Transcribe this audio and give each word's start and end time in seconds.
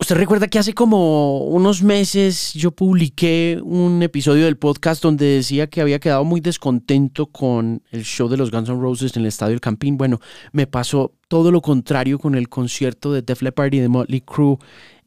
Usted 0.00 0.14
recuerda 0.14 0.46
que 0.46 0.60
hace 0.60 0.74
como 0.74 1.38
unos 1.46 1.82
meses 1.82 2.54
yo 2.54 2.70
publiqué 2.70 3.58
un 3.60 4.00
episodio 4.04 4.44
del 4.44 4.56
podcast 4.56 5.02
donde 5.02 5.26
decía 5.26 5.66
que 5.66 5.80
había 5.80 5.98
quedado 5.98 6.22
muy 6.22 6.40
descontento 6.40 7.26
con 7.26 7.82
el 7.90 8.04
show 8.04 8.28
de 8.28 8.36
los 8.36 8.52
Guns 8.52 8.68
N' 8.68 8.80
Roses 8.80 9.16
en 9.16 9.22
el 9.22 9.28
Estadio 9.28 9.54
del 9.54 9.60
Campín. 9.60 9.96
Bueno, 9.96 10.20
me 10.52 10.68
pasó 10.68 11.14
todo 11.26 11.50
lo 11.50 11.60
contrario 11.62 12.20
con 12.20 12.36
el 12.36 12.48
concierto 12.48 13.12
de 13.12 13.22
Def 13.22 13.42
Leppard 13.42 13.74
y 13.74 13.80
de 13.80 13.88
Motley 13.88 14.20
Crue 14.20 14.58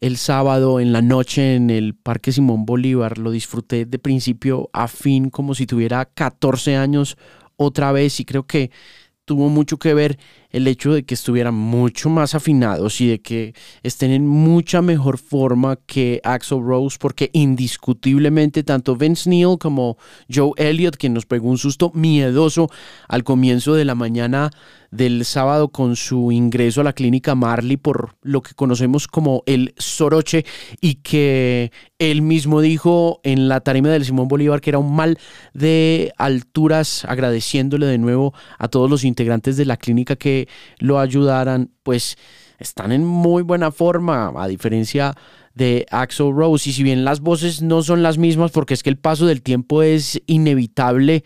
el 0.01 0.17
sábado 0.17 0.81
en 0.81 0.91
la 0.91 1.01
noche 1.01 1.55
en 1.55 1.69
el 1.69 1.95
Parque 1.95 2.33
Simón 2.33 2.65
Bolívar. 2.65 3.17
Lo 3.17 3.31
disfruté 3.31 3.85
de 3.85 3.97
principio 3.97 4.69
a 4.73 4.89
fin 4.89 5.29
como 5.29 5.55
si 5.55 5.65
tuviera 5.65 6.03
14 6.03 6.75
años 6.75 7.15
otra 7.55 7.93
vez 7.93 8.19
y 8.19 8.25
creo 8.25 8.43
que 8.43 8.71
tuvo 9.23 9.47
mucho 9.47 9.77
que 9.77 9.93
ver 9.93 10.19
el 10.51 10.67
hecho 10.67 10.93
de 10.93 11.03
que 11.03 11.13
estuvieran 11.13 11.53
mucho 11.53 12.09
más 12.09 12.35
afinados 12.35 13.01
y 13.01 13.07
de 13.07 13.21
que 13.21 13.53
estén 13.83 14.11
en 14.11 14.27
mucha 14.27 14.81
mejor 14.81 15.17
forma 15.17 15.77
que 15.85 16.21
Axel 16.23 16.61
Rose, 16.61 16.97
porque 16.99 17.29
indiscutiblemente 17.33 18.63
tanto 18.63 18.95
Vince 18.95 19.29
Neil 19.29 19.57
como 19.59 19.97
Joe 20.33 20.51
Elliott, 20.57 20.95
que 20.95 21.09
nos 21.09 21.25
pegó 21.25 21.49
un 21.49 21.57
susto 21.57 21.91
miedoso 21.93 22.69
al 23.07 23.23
comienzo 23.23 23.73
de 23.73 23.85
la 23.85 23.95
mañana 23.95 24.51
del 24.91 25.23
sábado 25.23 25.69
con 25.69 25.95
su 25.95 26.31
ingreso 26.33 26.81
a 26.81 26.83
la 26.83 26.93
clínica 26.93 27.33
Marley 27.33 27.77
por 27.77 28.15
lo 28.21 28.41
que 28.41 28.53
conocemos 28.53 29.07
como 29.07 29.41
el 29.45 29.73
Soroche 29.77 30.45
y 30.81 30.95
que 30.95 31.71
él 31.97 32.21
mismo 32.21 32.59
dijo 32.59 33.21
en 33.23 33.47
la 33.47 33.61
tarima 33.61 33.87
del 33.89 34.03
Simón 34.03 34.27
Bolívar 34.27 34.59
que 34.59 34.69
era 34.69 34.79
un 34.79 34.93
mal 34.93 35.17
de 35.53 36.13
alturas, 36.17 37.05
agradeciéndole 37.05 37.85
de 37.85 37.97
nuevo 37.97 38.33
a 38.59 38.67
todos 38.67 38.89
los 38.89 39.05
integrantes 39.05 39.55
de 39.55 39.65
la 39.65 39.77
clínica 39.77 40.17
que 40.17 40.40
lo 40.79 40.99
ayudaran, 40.99 41.71
pues 41.83 42.17
están 42.59 42.91
en 42.91 43.05
muy 43.05 43.43
buena 43.43 43.71
forma, 43.71 44.31
a 44.35 44.47
diferencia 44.47 45.15
de 45.53 45.85
Axel 45.91 46.31
Rose. 46.33 46.69
Y 46.69 46.73
si 46.73 46.83
bien 46.83 47.03
las 47.03 47.19
voces 47.19 47.61
no 47.61 47.83
son 47.83 48.03
las 48.03 48.17
mismas, 48.17 48.51
porque 48.51 48.73
es 48.73 48.83
que 48.83 48.89
el 48.89 48.97
paso 48.97 49.25
del 49.25 49.41
tiempo 49.41 49.81
es 49.81 50.21
inevitable, 50.27 51.23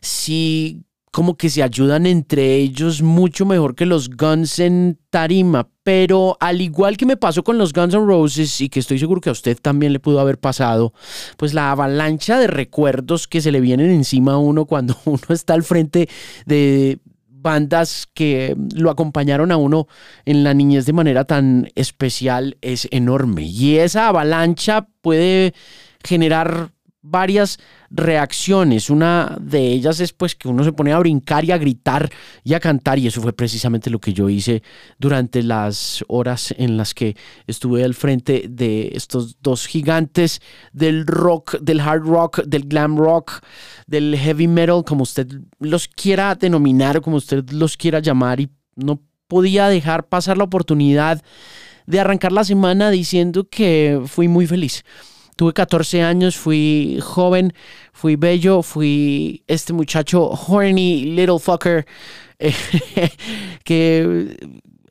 sí 0.00 0.84
como 1.10 1.36
que 1.36 1.50
se 1.50 1.62
ayudan 1.62 2.06
entre 2.06 2.56
ellos 2.56 3.02
mucho 3.02 3.46
mejor 3.46 3.74
que 3.74 3.86
los 3.86 4.10
Guns 4.10 4.58
en 4.58 4.98
tarima. 5.10 5.68
Pero 5.82 6.36
al 6.38 6.60
igual 6.60 6.96
que 6.96 7.06
me 7.06 7.16
pasó 7.16 7.42
con 7.42 7.56
los 7.56 7.72
Guns 7.72 7.94
N' 7.94 8.06
Roses 8.06 8.60
y 8.60 8.68
que 8.68 8.80
estoy 8.80 8.98
seguro 8.98 9.20
que 9.20 9.30
a 9.30 9.32
usted 9.32 9.56
también 9.60 9.92
le 9.92 10.00
pudo 10.00 10.20
haber 10.20 10.38
pasado, 10.38 10.92
pues 11.36 11.54
la 11.54 11.70
avalancha 11.70 12.38
de 12.38 12.46
recuerdos 12.46 13.26
que 13.26 13.40
se 13.40 13.50
le 13.50 13.60
vienen 13.60 13.90
encima 13.90 14.34
a 14.34 14.38
uno 14.38 14.66
cuando 14.66 14.96
uno 15.06 15.18
está 15.30 15.54
al 15.54 15.64
frente 15.64 16.08
de 16.44 16.98
bandas 17.40 18.06
que 18.14 18.56
lo 18.74 18.90
acompañaron 18.90 19.52
a 19.52 19.56
uno 19.56 19.86
en 20.24 20.44
la 20.44 20.54
niñez 20.54 20.86
de 20.86 20.92
manera 20.92 21.24
tan 21.24 21.70
especial 21.74 22.56
es 22.60 22.88
enorme. 22.90 23.42
Y 23.42 23.78
esa 23.78 24.08
avalancha 24.08 24.88
puede 25.00 25.54
generar 26.04 26.72
varias 27.10 27.58
reacciones. 27.90 28.90
Una 28.90 29.36
de 29.40 29.68
ellas 29.68 30.00
es 30.00 30.12
pues 30.12 30.34
que 30.34 30.48
uno 30.48 30.64
se 30.64 30.72
pone 30.72 30.92
a 30.92 30.98
brincar 30.98 31.44
y 31.44 31.52
a 31.52 31.58
gritar 31.58 32.10
y 32.44 32.54
a 32.54 32.60
cantar 32.60 32.98
y 32.98 33.06
eso 33.06 33.20
fue 33.20 33.32
precisamente 33.32 33.90
lo 33.90 33.98
que 33.98 34.12
yo 34.12 34.28
hice 34.28 34.62
durante 34.98 35.42
las 35.42 36.04
horas 36.08 36.54
en 36.56 36.76
las 36.76 36.94
que 36.94 37.16
estuve 37.46 37.84
al 37.84 37.94
frente 37.94 38.46
de 38.48 38.90
estos 38.94 39.36
dos 39.40 39.66
gigantes 39.66 40.40
del 40.72 41.06
rock, 41.06 41.58
del 41.60 41.80
hard 41.80 42.02
rock, 42.02 42.42
del 42.44 42.64
glam 42.64 42.96
rock, 42.96 43.40
del 43.86 44.16
heavy 44.16 44.48
metal, 44.48 44.84
como 44.84 45.02
usted 45.02 45.28
los 45.58 45.88
quiera 45.88 46.34
denominar, 46.34 47.00
como 47.00 47.16
usted 47.16 47.48
los 47.50 47.76
quiera 47.76 48.00
llamar 48.00 48.40
y 48.40 48.50
no 48.76 49.00
podía 49.28 49.68
dejar 49.68 50.08
pasar 50.08 50.38
la 50.38 50.44
oportunidad 50.44 51.22
de 51.86 52.00
arrancar 52.00 52.32
la 52.32 52.44
semana 52.44 52.90
diciendo 52.90 53.48
que 53.48 54.02
fui 54.06 54.28
muy 54.28 54.46
feliz. 54.46 54.84
Tuve 55.38 55.52
14 55.52 56.02
años, 56.02 56.36
fui 56.36 56.98
joven, 57.00 57.52
fui 57.92 58.16
bello, 58.16 58.60
fui 58.64 59.44
este 59.46 59.72
muchacho 59.72 60.30
horny 60.30 61.14
little 61.14 61.38
fucker 61.38 61.86
que 63.64 64.36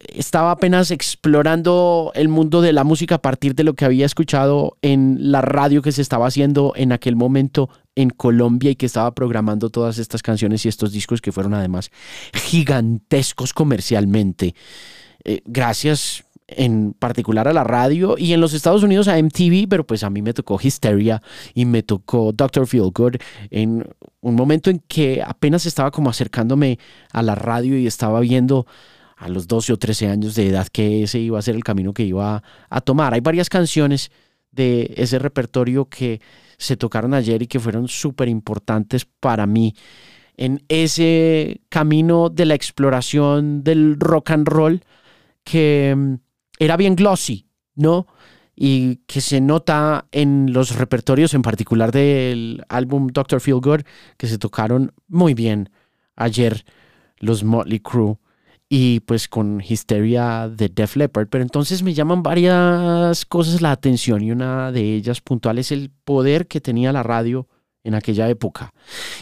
estaba 0.08 0.52
apenas 0.52 0.90
explorando 0.92 2.14
el 2.16 2.30
mundo 2.30 2.62
de 2.62 2.72
la 2.72 2.86
música 2.86 3.16
a 3.16 3.22
partir 3.22 3.56
de 3.56 3.66
lo 3.66 3.74
que 3.74 3.84
había 3.84 4.06
escuchado 4.06 4.78
en 4.82 5.18
la 5.34 5.42
radio 5.42 5.82
que 5.82 5.92
se 5.92 6.02
estaba 6.02 6.28
haciendo 6.28 6.72
en 6.78 6.94
aquel 6.94 7.18
momento 7.18 7.70
en 7.96 8.10
Colombia 8.10 8.72
y 8.72 8.76
que 8.78 8.86
estaba 8.86 9.14
programando 9.14 9.70
todas 9.70 9.98
estas 9.98 10.24
canciones 10.24 10.66
y 10.66 10.70
estos 10.70 10.94
discos 10.94 11.20
que 11.20 11.34
fueron 11.34 11.56
además 11.56 11.92
gigantescos 12.34 13.52
comercialmente. 13.52 14.56
Eh, 15.26 15.42
gracias 15.46 16.24
en 16.48 16.94
particular 16.94 17.48
a 17.48 17.54
la 17.54 17.64
radio 17.64 18.16
y 18.18 18.34
en 18.34 18.40
los 18.40 18.54
Estados 18.54 18.84
Unidos 18.84 19.08
a 19.08 19.18
MTV, 19.18 19.68
pero 19.70 19.86
pues 19.86 20.04
a 20.04 20.10
mí 20.10 20.22
me 20.22 20.34
tocó 20.34 20.58
Hysteria 20.62 21.22
y 21.54 21.66
me 21.66 21.84
tocó 21.84 22.32
Dr. 22.32 22.68
Feelgood 22.68 23.16
en 23.50 23.86
un 24.22 24.36
momento 24.36 24.70
en 24.70 24.80
que 24.88 25.22
apenas 25.22 25.66
estaba 25.66 25.92
como 25.92 26.10
acercándome 26.10 26.80
a 27.12 27.22
la 27.22 27.36
radio 27.36 27.78
y 27.78 27.86
estaba 27.86 28.22
viendo 28.22 28.66
a 29.18 29.28
los 29.30 29.48
12 29.48 29.74
o 29.74 29.78
13 29.78 30.08
años 30.08 30.36
de 30.36 30.48
edad 30.48 30.68
que 30.68 31.04
ese 31.04 31.20
iba 31.20 31.38
a 31.38 31.42
ser 31.42 31.56
el 31.56 31.64
camino 31.64 31.94
que 31.94 32.04
iba 32.04 32.44
a 32.70 32.82
tomar. 32.82 33.14
Hay 33.14 33.22
varias 33.22 33.50
canciones 33.50 34.12
de 34.52 34.94
ese 34.96 35.20
repertorio 35.20 35.86
que 35.86 36.22
se 36.58 36.78
tocaron 36.78 37.14
ayer 37.14 37.42
y 37.42 37.48
que 37.48 37.60
fueron 37.60 37.88
súper 37.88 38.30
importantes 38.30 39.06
para 39.06 39.46
mí 39.46 39.76
en 40.38 40.64
ese 40.70 41.62
camino 41.70 42.30
de 42.30 42.46
la 42.46 42.54
exploración 42.54 43.64
del 43.64 44.00
rock 44.00 44.32
and 44.32 44.48
roll 44.48 44.82
que 45.44 45.94
mm, 45.96 46.16
era 46.58 46.78
bien 46.78 46.96
glossy, 46.96 47.48
¿no? 47.76 48.08
Y 48.56 48.98
que 49.08 49.22
se 49.22 49.40
nota 49.40 50.08
en 50.12 50.52
los 50.52 50.76
repertorios, 50.76 51.34
en 51.34 51.44
particular 51.44 51.92
del 51.92 52.64
álbum 52.70 53.08
Doctor 53.08 53.40
Feel 53.40 53.62
Good, 53.62 53.82
que 54.18 54.28
se 54.28 54.38
tocaron 54.38 54.94
muy 55.08 55.34
bien 55.34 55.70
ayer 56.16 56.66
los 57.20 57.44
Motley 57.44 57.80
Crue 57.80 58.18
y 58.70 59.00
pues 59.02 59.28
con 59.28 59.62
Hysteria 59.62 60.50
de 60.50 60.70
Def 60.70 60.96
Leppard. 60.96 61.28
Pero 61.30 61.44
entonces 61.44 61.84
me 61.84 61.94
llaman 61.94 62.24
varias 62.24 63.26
cosas 63.26 63.62
la 63.62 63.72
atención 63.72 64.24
y 64.24 64.32
una 64.32 64.72
de 64.72 64.96
ellas 64.96 65.22
puntual 65.22 65.60
es 65.60 65.72
el 65.72 65.92
poder 66.04 66.48
que 66.48 66.62
tenía 66.62 66.92
la 66.92 67.04
radio 67.04 67.48
en 67.84 67.96
aquella 67.96 68.28
época 68.28 68.74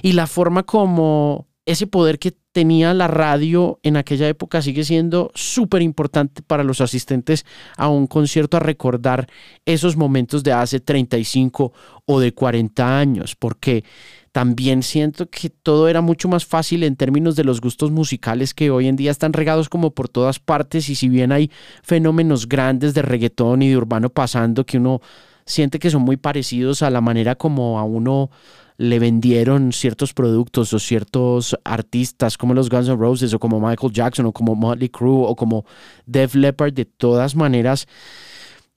y 0.01 0.13
la 0.13 0.25
forma 0.25 0.63
como 0.63 1.47
ese 1.65 1.85
poder 1.85 2.17
que 2.17 2.35
tenía 2.55 2.93
la 2.93 3.09
radio 3.09 3.81
en 3.83 3.97
aquella 3.97 4.29
época 4.29 4.61
sigue 4.61 4.85
siendo 4.85 5.29
súper 5.35 5.81
importante 5.81 6.41
para 6.41 6.63
los 6.63 6.79
asistentes 6.79 7.45
a 7.75 7.89
un 7.89 8.07
concierto 8.07 8.55
a 8.55 8.61
recordar 8.61 9.27
esos 9.65 9.97
momentos 9.97 10.41
de 10.41 10.53
hace 10.53 10.79
35 10.79 11.73
o 12.05 12.19
de 12.21 12.33
40 12.33 12.97
años, 12.97 13.35
porque 13.35 13.83
también 14.31 14.83
siento 14.83 15.29
que 15.29 15.49
todo 15.49 15.89
era 15.89 15.99
mucho 15.99 16.29
más 16.29 16.45
fácil 16.45 16.83
en 16.83 16.95
términos 16.95 17.35
de 17.35 17.43
los 17.43 17.59
gustos 17.59 17.91
musicales 17.91 18.53
que 18.53 18.71
hoy 18.71 18.87
en 18.87 18.95
día 18.95 19.11
están 19.11 19.33
regados 19.33 19.67
como 19.67 19.91
por 19.91 20.07
todas 20.07 20.39
partes 20.39 20.87
y 20.87 20.95
si 20.95 21.09
bien 21.09 21.33
hay 21.33 21.51
fenómenos 21.83 22.47
grandes 22.47 22.93
de 22.93 23.01
reggaetón 23.01 23.63
y 23.63 23.69
de 23.69 23.75
urbano 23.75 24.07
pasando 24.07 24.65
que 24.65 24.77
uno 24.77 25.01
siente 25.45 25.79
que 25.79 25.89
son 25.89 26.01
muy 26.01 26.17
parecidos 26.17 26.81
a 26.81 26.89
la 26.89 27.01
manera 27.01 27.35
como 27.35 27.79
a 27.79 27.83
uno 27.83 28.29
le 28.77 28.99
vendieron 28.99 29.71
ciertos 29.71 30.13
productos 30.13 30.73
o 30.73 30.79
ciertos 30.79 31.57
artistas 31.63 32.37
como 32.37 32.53
los 32.53 32.69
Guns 32.69 32.89
N' 32.89 32.97
Roses 32.97 33.33
o 33.33 33.39
como 33.39 33.59
Michael 33.59 33.93
Jackson 33.93 34.25
o 34.25 34.33
como 34.33 34.55
Motley 34.55 34.89
Crue 34.89 35.25
o 35.27 35.35
como 35.35 35.65
Def 36.05 36.35
Leppard, 36.35 36.73
de 36.73 36.85
todas 36.85 37.35
maneras, 37.35 37.87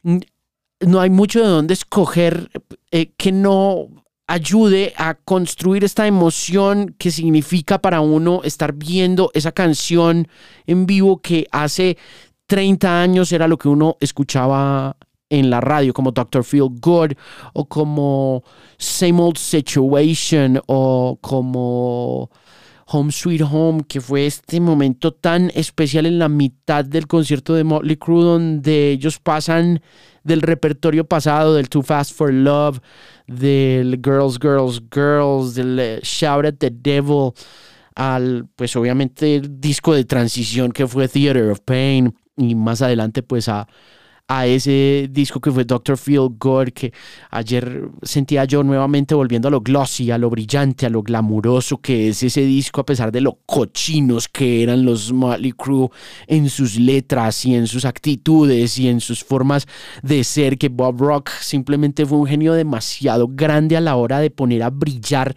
no 0.02 1.00
hay 1.00 1.10
mucho 1.10 1.40
de 1.40 1.48
dónde 1.48 1.74
escoger 1.74 2.50
eh, 2.92 3.10
que 3.16 3.32
no 3.32 3.88
ayude 4.28 4.92
a 4.96 5.14
construir 5.14 5.82
esta 5.84 6.06
emoción 6.06 6.94
que 6.98 7.10
significa 7.10 7.78
para 7.78 8.00
uno 8.00 8.42
estar 8.44 8.74
viendo 8.74 9.30
esa 9.34 9.52
canción 9.52 10.28
en 10.66 10.86
vivo 10.86 11.20
que 11.20 11.46
hace 11.50 11.96
30 12.46 13.02
años 13.02 13.32
era 13.32 13.48
lo 13.48 13.58
que 13.58 13.68
uno 13.68 13.96
escuchaba 14.00 14.96
en 15.30 15.50
la 15.50 15.60
radio, 15.60 15.92
como 15.92 16.12
Doctor 16.12 16.44
Feel 16.44 16.68
Good 16.80 17.12
o 17.52 17.68
como 17.68 18.44
Same 18.78 19.20
Old 19.20 19.36
Situation 19.36 20.60
o 20.66 21.18
como 21.20 22.30
Home 22.86 23.12
Sweet 23.12 23.42
Home, 23.42 23.84
que 23.86 24.00
fue 24.00 24.26
este 24.26 24.60
momento 24.60 25.12
tan 25.12 25.50
especial 25.54 26.06
en 26.06 26.18
la 26.18 26.28
mitad 26.28 26.84
del 26.84 27.06
concierto 27.06 27.54
de 27.54 27.64
Motley 27.64 27.96
Crue, 27.96 28.24
donde 28.24 28.90
ellos 28.92 29.18
pasan 29.18 29.82
del 30.24 30.40
repertorio 30.40 31.04
pasado, 31.06 31.54
del 31.54 31.68
Too 31.68 31.82
Fast 31.82 32.14
for 32.14 32.32
Love, 32.32 32.80
del 33.26 34.00
Girls, 34.02 34.38
Girls, 34.40 34.82
Girls, 34.92 35.54
del 35.54 35.78
eh, 35.78 36.00
Shout 36.02 36.46
at 36.46 36.54
the 36.58 36.70
Devil, 36.70 37.32
al, 37.94 38.46
pues 38.56 38.74
obviamente, 38.76 39.36
el 39.36 39.60
disco 39.60 39.94
de 39.94 40.04
transición 40.04 40.72
que 40.72 40.86
fue 40.86 41.08
Theater 41.08 41.50
of 41.50 41.60
Pain, 41.60 42.14
y 42.38 42.54
más 42.54 42.80
adelante, 42.80 43.22
pues 43.22 43.48
a 43.48 43.68
a 44.30 44.46
ese 44.46 45.08
disco 45.10 45.40
que 45.40 45.50
fue 45.50 45.64
Doctor 45.64 45.96
Feel 45.96 46.28
Good, 46.38 46.68
que 46.74 46.92
ayer 47.30 47.88
sentía 48.02 48.44
yo 48.44 48.62
nuevamente 48.62 49.14
volviendo 49.14 49.48
a 49.48 49.50
lo 49.50 49.62
glossy, 49.62 50.10
a 50.10 50.18
lo 50.18 50.28
brillante, 50.28 50.84
a 50.84 50.90
lo 50.90 51.02
glamuroso 51.02 51.78
que 51.78 52.10
es 52.10 52.22
ese 52.22 52.42
disco, 52.42 52.82
a 52.82 52.86
pesar 52.86 53.10
de 53.10 53.22
lo 53.22 53.38
cochinos 53.46 54.28
que 54.28 54.62
eran 54.62 54.84
los 54.84 55.12
Motley 55.12 55.52
Crue 55.52 55.88
en 56.26 56.50
sus 56.50 56.78
letras 56.78 57.46
y 57.46 57.54
en 57.54 57.66
sus 57.66 57.86
actitudes 57.86 58.78
y 58.78 58.88
en 58.88 59.00
sus 59.00 59.24
formas 59.24 59.66
de 60.02 60.22
ser, 60.24 60.58
que 60.58 60.68
Bob 60.68 61.00
Rock 61.00 61.30
simplemente 61.40 62.04
fue 62.04 62.18
un 62.18 62.26
genio 62.26 62.52
demasiado 62.52 63.28
grande 63.28 63.78
a 63.78 63.80
la 63.80 63.96
hora 63.96 64.20
de 64.20 64.30
poner 64.30 64.62
a 64.62 64.68
brillar 64.68 65.34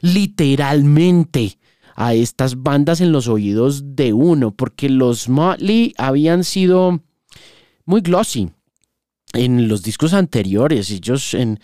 literalmente 0.00 1.58
a 1.94 2.14
estas 2.14 2.62
bandas 2.62 3.02
en 3.02 3.12
los 3.12 3.28
oídos 3.28 3.94
de 3.94 4.14
uno, 4.14 4.52
porque 4.52 4.88
los 4.88 5.28
Motley 5.28 5.92
habían 5.98 6.44
sido 6.44 7.02
muy 7.84 8.00
glossy 8.00 8.50
en 9.32 9.68
los 9.68 9.82
discos 9.82 10.12
anteriores. 10.14 10.90
Ellos 10.90 11.34
en, 11.34 11.60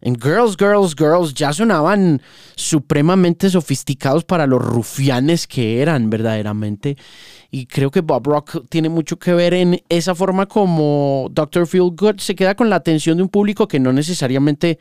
en 0.00 0.20
Girls, 0.20 0.56
Girls, 0.58 0.94
Girls 0.96 1.34
ya 1.34 1.52
sonaban 1.52 2.20
supremamente 2.56 3.48
sofisticados 3.50 4.24
para 4.24 4.46
los 4.46 4.62
rufianes 4.62 5.46
que 5.46 5.80
eran 5.80 6.10
verdaderamente. 6.10 6.96
Y 7.50 7.66
creo 7.66 7.90
que 7.90 8.00
Bob 8.00 8.26
Rock 8.26 8.66
tiene 8.68 8.88
mucho 8.88 9.18
que 9.18 9.32
ver 9.32 9.54
en 9.54 9.82
esa 9.88 10.14
forma 10.14 10.46
como 10.46 11.28
Dr. 11.30 11.66
Feel 11.66 11.90
Good 11.96 12.18
se 12.18 12.34
queda 12.34 12.54
con 12.54 12.68
la 12.68 12.76
atención 12.76 13.16
de 13.16 13.22
un 13.22 13.28
público 13.28 13.68
que 13.68 13.80
no 13.80 13.92
necesariamente 13.92 14.78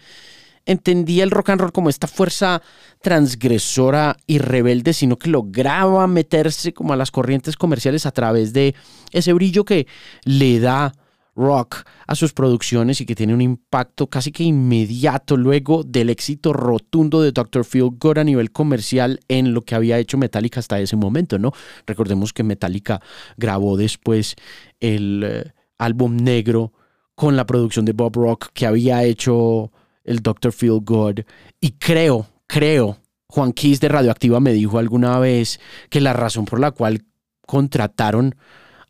entendía 0.65 1.23
el 1.23 1.31
rock 1.31 1.49
and 1.49 1.61
roll 1.61 1.71
como 1.71 1.89
esta 1.89 2.07
fuerza 2.07 2.61
transgresora 3.01 4.17
y 4.27 4.37
rebelde, 4.37 4.93
sino 4.93 5.17
que 5.17 5.29
lograba 5.29 6.07
meterse 6.07 6.73
como 6.73 6.93
a 6.93 6.97
las 6.97 7.11
corrientes 7.11 7.57
comerciales 7.57 8.05
a 8.05 8.11
través 8.11 8.53
de 8.53 8.75
ese 9.11 9.33
brillo 9.33 9.65
que 9.65 9.87
le 10.25 10.59
da 10.59 10.93
rock 11.35 11.83
a 12.05 12.15
sus 12.15 12.33
producciones 12.33 13.01
y 13.01 13.05
que 13.05 13.15
tiene 13.15 13.33
un 13.33 13.41
impacto 13.41 14.07
casi 14.07 14.31
que 14.31 14.43
inmediato 14.43 15.35
luego 15.35 15.83
del 15.83 16.09
éxito 16.09 16.53
rotundo 16.53 17.21
de 17.21 17.31
Dr. 17.31 17.65
Phil 17.65 17.89
Good 17.99 18.19
a 18.19 18.23
nivel 18.23 18.51
comercial 18.51 19.19
en 19.27 19.53
lo 19.53 19.61
que 19.61 19.75
había 19.75 19.97
hecho 19.97 20.17
Metallica 20.17 20.59
hasta 20.59 20.79
ese 20.79 20.95
momento, 20.95 21.39
¿no? 21.39 21.51
Recordemos 21.87 22.33
que 22.33 22.43
Metallica 22.43 23.01
grabó 23.37 23.77
después 23.77 24.35
el 24.79 25.23
eh, 25.25 25.51
álbum 25.77 26.17
negro 26.17 26.73
con 27.15 27.35
la 27.35 27.45
producción 27.45 27.85
de 27.85 27.93
Bob 27.93 28.15
Rock 28.15 28.49
que 28.53 28.65
había 28.65 29.03
hecho 29.03 29.71
el 30.03 30.21
Dr. 30.21 30.51
Feel 30.51 30.79
Good. 30.81 31.21
Y 31.59 31.71
creo, 31.71 32.27
creo, 32.47 32.97
Juan 33.27 33.53
Keys 33.53 33.79
de 33.79 33.89
Radioactiva 33.89 34.39
me 34.39 34.53
dijo 34.53 34.77
alguna 34.77 35.17
vez 35.19 35.59
que 35.89 36.01
la 36.01 36.13
razón 36.13 36.45
por 36.45 36.59
la 36.59 36.71
cual 36.71 37.03
contrataron 37.45 38.35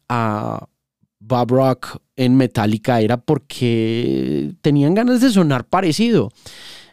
a 0.10 0.68
Bob 1.20 1.52
Rock 1.52 1.98
en 2.16 2.36
Metallica 2.36 3.00
era 3.00 3.18
porque 3.18 4.54
tenían 4.62 4.94
ganas 4.94 5.22
de 5.22 5.30
sonar 5.32 5.66
parecido. 5.66 6.32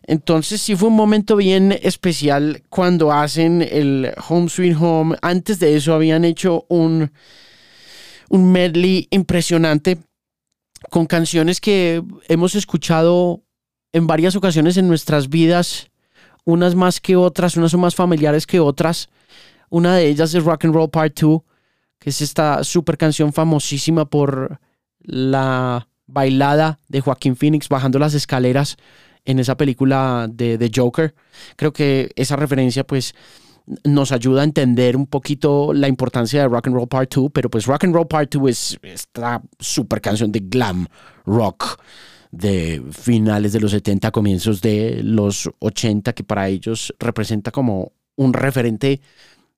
Entonces 0.03 0.61
sí 0.61 0.77
fue 0.77 0.89
un 0.89 0.97
momento 0.97 1.37
bien 1.37 1.77
especial 1.83 2.63
cuando 2.69 3.13
hacen 3.13 3.63
el 3.63 4.13
Home 4.29 4.49
Sweet 4.49 4.77
Home. 4.81 5.17
Antes 5.21 5.59
de 5.59 5.77
eso 5.77 5.95
habían 5.95 6.25
hecho 6.25 6.65
un, 6.69 7.13
un 8.29 8.53
medley 8.53 9.09
impresionante 9.11 9.99
con 10.91 11.07
canciones 11.07 11.61
que 11.61 12.03
hemos 12.29 12.55
escuchado 12.55 13.43
en 13.93 14.07
varias 14.07 14.37
ocasiones 14.37 14.77
en 14.77 14.89
nuestras 14.89 15.29
vidas, 15.29 15.91
unas 16.45 16.75
más 16.75 17.01
que 17.01 17.17
otras, 17.17 17.57
unas 17.57 17.71
son 17.71 17.81
más 17.81 17.95
familiares 17.95 18.47
que 18.47 18.61
otras. 18.61 19.09
Una 19.69 19.97
de 19.97 20.09
ellas 20.09 20.35
es 20.35 20.45
Rock 20.45 20.65
and 20.65 20.75
Roll 20.75 20.91
Part 20.91 21.19
2, 21.21 21.43
que 21.99 22.11
es 22.11 22.21
esta 22.21 22.65
super 22.65 22.97
canción 22.97 23.33
famosísima 23.33 24.05
por 24.05 24.61
la 25.01 25.87
bailada 26.07 26.79
de 26.89 27.01
Joaquín 27.01 27.37
Phoenix 27.37 27.69
bajando 27.69 27.99
las 27.99 28.15
escaleras 28.15 28.77
en 29.25 29.39
esa 29.39 29.57
película 29.57 30.27
de 30.31 30.59
The 30.59 30.71
Joker. 30.75 31.15
Creo 31.57 31.73
que 31.73 32.11
esa 32.17 32.37
referencia 32.37 32.85
pues 32.85 33.15
nos 33.85 34.11
ayuda 34.11 34.41
a 34.41 34.45
entender 34.45 34.97
un 34.97 35.07
poquito 35.07 35.73
la 35.73 35.89
importancia 35.89 36.41
de 36.41 36.49
Rock 36.49 36.67
and 36.69 36.77
Roll 36.77 36.89
Part 36.89 37.15
2, 37.15 37.31
pero 37.33 37.51
pues 37.51 37.67
Rock 37.67 37.85
and 37.85 37.95
Roll 37.95 38.09
Part 38.09 38.35
2 38.35 38.51
es 38.51 38.79
esta 38.83 39.43
super 39.59 40.01
canción 40.01 40.33
de 40.33 40.41
glam 40.41 40.87
rock 41.25 41.79
de 42.31 42.83
finales 42.93 43.53
de 43.53 43.61
los 43.61 43.73
70, 43.73 44.11
comienzos 44.11 44.61
de 44.61 45.03
los 45.03 45.51
80, 45.59 46.13
que 46.13 46.25
para 46.25 46.49
ellos 46.49 46.95
representa 46.99 47.51
como 47.51 47.93
un 48.17 48.33
referente 48.33 49.01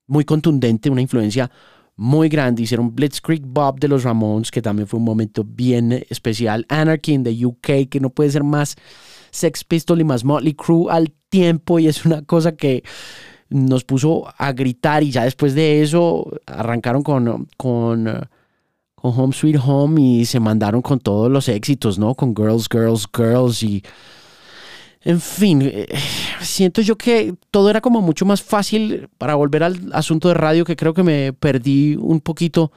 muy 0.07 0.25
contundente, 0.25 0.91
una 0.91 1.03
influencia 1.03 1.51
muy 1.97 2.29
grande. 2.29 2.63
Hicieron 2.63 2.95
Blitzkrieg 2.95 3.43
Bob 3.45 3.79
de 3.79 3.89
los 3.89 4.05
Ramones, 4.05 4.51
que 4.51 4.63
también 4.63 4.89
fue 4.89 4.99
un 4.99 5.05
momento 5.05 5.45
bien 5.45 6.05
especial. 6.09 6.67
Anarchy 6.69 7.13
in 7.13 7.25
the 7.25 7.47
UK, 7.47 7.89
que 7.91 8.01
no 8.01 8.11
puede 8.11 8.31
ser 8.31 8.45
más 8.45 8.77
Sex 9.31 9.65
Pistol 9.65 10.01
y 10.01 10.05
más 10.05 10.25
Motley 10.25 10.55
Crue 10.55 10.91
al 10.91 11.13
tiempo, 11.29 11.79
y 11.79 11.89
es 11.89 12.05
una 12.05 12.23
cosa 12.23 12.53
que 12.53 12.83
nos 13.49 13.85
puso 13.85 14.33
a 14.37 14.53
gritar. 14.53 15.03
Y 15.03 15.11
ya 15.11 15.25
después 15.25 15.55
de 15.55 15.83
eso 15.83 16.31
arrancaron 16.47 17.03
con. 17.03 17.49
con 17.57 18.29
con 19.03 19.19
Home 19.19 19.33
Sweet 19.33 19.57
Home 19.67 20.01
y 20.01 20.25
se 20.27 20.39
mandaron 20.39 20.81
con 20.81 21.01
todos 21.01 21.29
los 21.29 21.49
éxitos, 21.49 21.99
¿no? 21.99 22.15
Con 22.15 22.37
Girls, 22.37 22.69
Girls, 22.71 23.09
Girls 23.15 23.63
y... 23.65 23.83
En 25.05 25.21
fin, 25.21 25.61
eh, 25.63 25.89
siento 26.41 26.81
yo 26.81 26.97
que 26.97 27.35
todo 27.51 27.69
era 27.69 27.81
como 27.81 28.01
mucho 28.01 28.25
más 28.25 28.41
fácil 28.41 29.09
para 29.19 29.35
volver 29.35 29.65
al 29.65 29.91
asunto 29.93 30.29
de 30.29 30.35
radio 30.35 30.65
que 30.65 30.77
creo 30.77 30.95
que 30.95 31.03
me 31.03 31.33
perdí 31.33 31.97
un 31.97 32.21
poquito. 32.21 32.71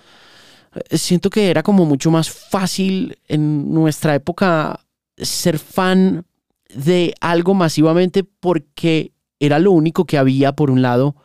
Eh, 0.89 0.97
siento 0.97 1.29
que 1.29 1.51
era 1.51 1.61
como 1.61 1.85
mucho 1.85 2.09
más 2.09 2.31
fácil 2.31 3.19
en 3.27 3.71
nuestra 3.71 4.15
época 4.15 4.79
ser 5.17 5.59
fan 5.59 6.25
de 6.73 7.13
algo 7.21 7.53
masivamente 7.53 8.23
porque 8.23 9.11
era 9.39 9.59
lo 9.59 9.71
único 9.71 10.05
que 10.05 10.17
había 10.17 10.53
por 10.53 10.71
un 10.71 10.81
lado 10.81 11.15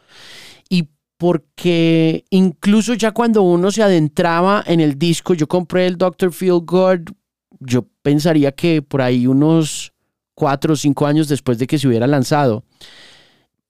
porque 1.21 2.25
incluso 2.31 2.95
ya 2.95 3.13
cuando 3.13 3.43
uno 3.43 3.71
se 3.71 3.83
adentraba 3.83 4.65
en 4.67 4.81
el 4.81 4.99
disco, 4.99 5.35
yo 5.35 5.47
compré 5.47 5.87
el 5.87 5.99
Dr. 5.99 6.33
Feel 6.33 6.61
Good, 6.63 7.11
yo 7.59 7.87
pensaría 8.01 8.53
que 8.53 8.81
por 8.81 9.03
ahí 9.03 9.27
unos 9.27 9.93
cuatro 10.33 10.73
o 10.73 10.77
cinco 10.77 11.07
años 11.07 11.29
después 11.29 11.59
de 11.59 11.67
que 11.67 11.79
se 11.79 11.87
hubiera 11.87 12.07
lanzado, 12.07 12.65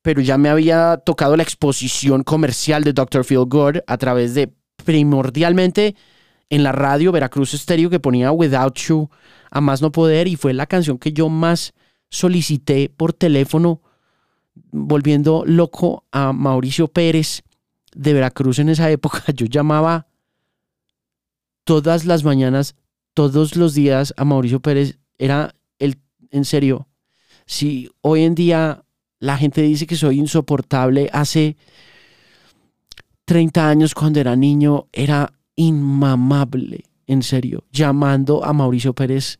pero 0.00 0.20
ya 0.20 0.38
me 0.38 0.48
había 0.48 0.98
tocado 0.98 1.36
la 1.36 1.42
exposición 1.42 2.22
comercial 2.22 2.84
de 2.84 2.92
Dr. 2.92 3.24
Feel 3.24 3.46
Good 3.46 3.78
a 3.84 3.98
través 3.98 4.34
de 4.34 4.52
primordialmente 4.84 5.96
en 6.50 6.62
la 6.62 6.70
radio 6.70 7.10
Veracruz 7.10 7.52
Estéreo 7.52 7.90
que 7.90 7.98
ponía 7.98 8.30
Without 8.30 8.78
You 8.78 9.10
a 9.50 9.60
más 9.60 9.82
no 9.82 9.90
poder 9.90 10.28
y 10.28 10.36
fue 10.36 10.52
la 10.52 10.66
canción 10.66 10.98
que 10.98 11.12
yo 11.12 11.28
más 11.28 11.72
solicité 12.10 12.92
por 12.96 13.12
teléfono 13.12 13.82
volviendo 14.70 15.44
loco 15.46 16.04
a 16.12 16.32
Mauricio 16.32 16.88
Pérez 16.88 17.42
de 17.94 18.12
Veracruz 18.12 18.58
en 18.58 18.68
esa 18.68 18.90
época. 18.90 19.22
Yo 19.34 19.46
llamaba 19.46 20.06
todas 21.64 22.04
las 22.04 22.24
mañanas, 22.24 22.74
todos 23.14 23.56
los 23.56 23.74
días 23.74 24.14
a 24.16 24.24
Mauricio 24.24 24.60
Pérez. 24.60 24.98
Era 25.18 25.54
el, 25.78 25.98
en 26.30 26.44
serio, 26.44 26.88
si 27.46 27.90
hoy 28.00 28.22
en 28.22 28.34
día 28.34 28.84
la 29.18 29.36
gente 29.36 29.62
dice 29.62 29.86
que 29.86 29.96
soy 29.96 30.18
insoportable, 30.18 31.10
hace 31.12 31.56
30 33.26 33.68
años 33.68 33.94
cuando 33.94 34.18
era 34.18 34.34
niño 34.34 34.86
era 34.92 35.32
inmamable, 35.56 36.84
en 37.06 37.22
serio, 37.22 37.64
llamando 37.70 38.44
a 38.44 38.52
Mauricio 38.52 38.94
Pérez 38.94 39.38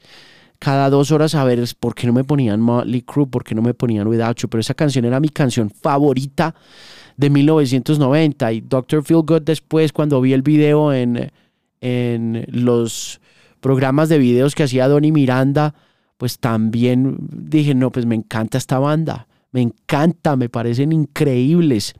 cada 0.60 0.90
dos 0.90 1.10
horas 1.10 1.34
a 1.34 1.42
ver 1.42 1.64
por 1.80 1.94
qué 1.94 2.06
no 2.06 2.12
me 2.12 2.22
ponían 2.22 2.60
Motley 2.60 3.00
Crue, 3.00 3.26
por 3.26 3.42
qué 3.42 3.54
no 3.54 3.62
me 3.62 3.72
ponían 3.72 4.06
Without 4.06 4.36
You, 4.36 4.48
pero 4.48 4.60
esa 4.60 4.74
canción 4.74 5.06
era 5.06 5.18
mi 5.18 5.30
canción 5.30 5.70
favorita 5.70 6.54
de 7.16 7.30
1990 7.30 8.52
y 8.52 8.60
Dr. 8.60 9.02
Feel 9.02 9.22
Good 9.22 9.42
después 9.42 9.92
cuando 9.92 10.20
vi 10.20 10.34
el 10.34 10.42
video 10.42 10.92
en, 10.92 11.32
en 11.80 12.46
los 12.50 13.20
programas 13.60 14.10
de 14.10 14.18
videos 14.18 14.54
que 14.54 14.64
hacía 14.64 14.86
Donny 14.86 15.12
Miranda, 15.12 15.74
pues 16.18 16.38
también 16.38 17.16
dije, 17.20 17.74
no, 17.74 17.90
pues 17.90 18.04
me 18.04 18.14
encanta 18.14 18.58
esta 18.58 18.78
banda, 18.78 19.28
me 19.52 19.62
encanta, 19.62 20.36
me 20.36 20.50
parecen 20.50 20.92
increíbles. 20.92 21.94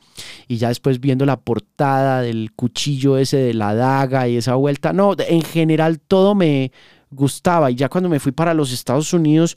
Y 0.48 0.58
ya 0.58 0.68
después 0.68 1.00
viendo 1.00 1.24
la 1.24 1.40
portada 1.40 2.20
del 2.20 2.52
cuchillo 2.52 3.16
ese 3.16 3.38
de 3.38 3.54
la 3.54 3.74
daga 3.74 4.28
y 4.28 4.36
esa 4.36 4.54
vuelta, 4.54 4.92
no, 4.92 5.14
en 5.18 5.40
general 5.42 5.98
todo 5.98 6.34
me, 6.34 6.72
gustaba. 7.10 7.70
Y 7.70 7.74
ya 7.74 7.88
cuando 7.88 8.08
me 8.08 8.20
fui 8.20 8.32
para 8.32 8.54
los 8.54 8.72
Estados 8.72 9.12
Unidos, 9.12 9.56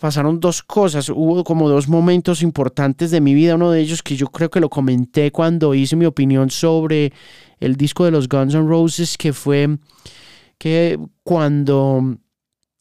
pasaron 0.00 0.40
dos 0.40 0.62
cosas. 0.62 1.08
Hubo 1.08 1.44
como 1.44 1.68
dos 1.68 1.88
momentos 1.88 2.42
importantes 2.42 3.10
de 3.10 3.20
mi 3.20 3.34
vida. 3.34 3.54
Uno 3.54 3.70
de 3.70 3.80
ellos 3.80 4.02
que 4.02 4.16
yo 4.16 4.26
creo 4.28 4.50
que 4.50 4.60
lo 4.60 4.68
comenté 4.68 5.30
cuando 5.30 5.74
hice 5.74 5.96
mi 5.96 6.06
opinión 6.06 6.50
sobre 6.50 7.12
el 7.60 7.76
disco 7.76 8.04
de 8.04 8.10
los 8.10 8.28
Guns 8.28 8.54
N' 8.54 8.68
Roses, 8.68 9.16
que 9.16 9.32
fue 9.32 9.78
que 10.58 10.98
cuando 11.22 12.18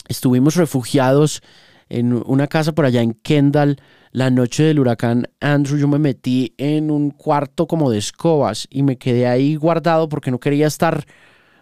estuvimos 0.08 0.56
refugiados 0.56 1.42
en 1.90 2.22
una 2.26 2.48
casa 2.48 2.74
por 2.74 2.86
allá 2.86 3.02
en 3.02 3.14
Kendall, 3.14 3.78
la 4.12 4.30
noche 4.30 4.64
del 4.64 4.80
huracán 4.80 5.28
Andrew, 5.40 5.78
yo 5.78 5.88
me 5.88 6.00
metí 6.00 6.54
en 6.58 6.92
un 6.92 7.12
cuarto 7.12 7.68
como 7.68 7.90
de 7.90 7.98
escobas 7.98 8.68
y 8.70 8.84
me 8.84 8.98
quedé 8.98 9.28
ahí 9.28 9.56
guardado 9.56 10.10
porque 10.10 10.32
no 10.32 10.40
quería 10.40 10.68
estar 10.68 11.06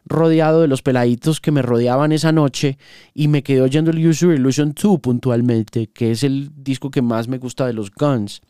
rodeado 0.05 0.61
de 0.61 0.67
los 0.67 0.81
peladitos 0.81 1.39
que 1.39 1.51
me 1.51 1.61
rodeaban 1.61 2.11
esa 2.11 2.31
noche 2.31 2.77
y 3.13 3.27
me 3.27 3.43
quedé 3.43 3.61
oyendo 3.61 3.91
el 3.91 4.05
User 4.05 4.31
Illusion 4.31 4.73
2 4.73 4.99
puntualmente, 4.99 5.87
que 5.87 6.11
es 6.11 6.23
el 6.23 6.51
disco 6.55 6.91
que 6.91 7.01
más 7.01 7.27
me 7.27 7.37
gusta 7.37 7.65
de 7.65 7.73
los 7.73 7.91
Guns. 7.91 8.41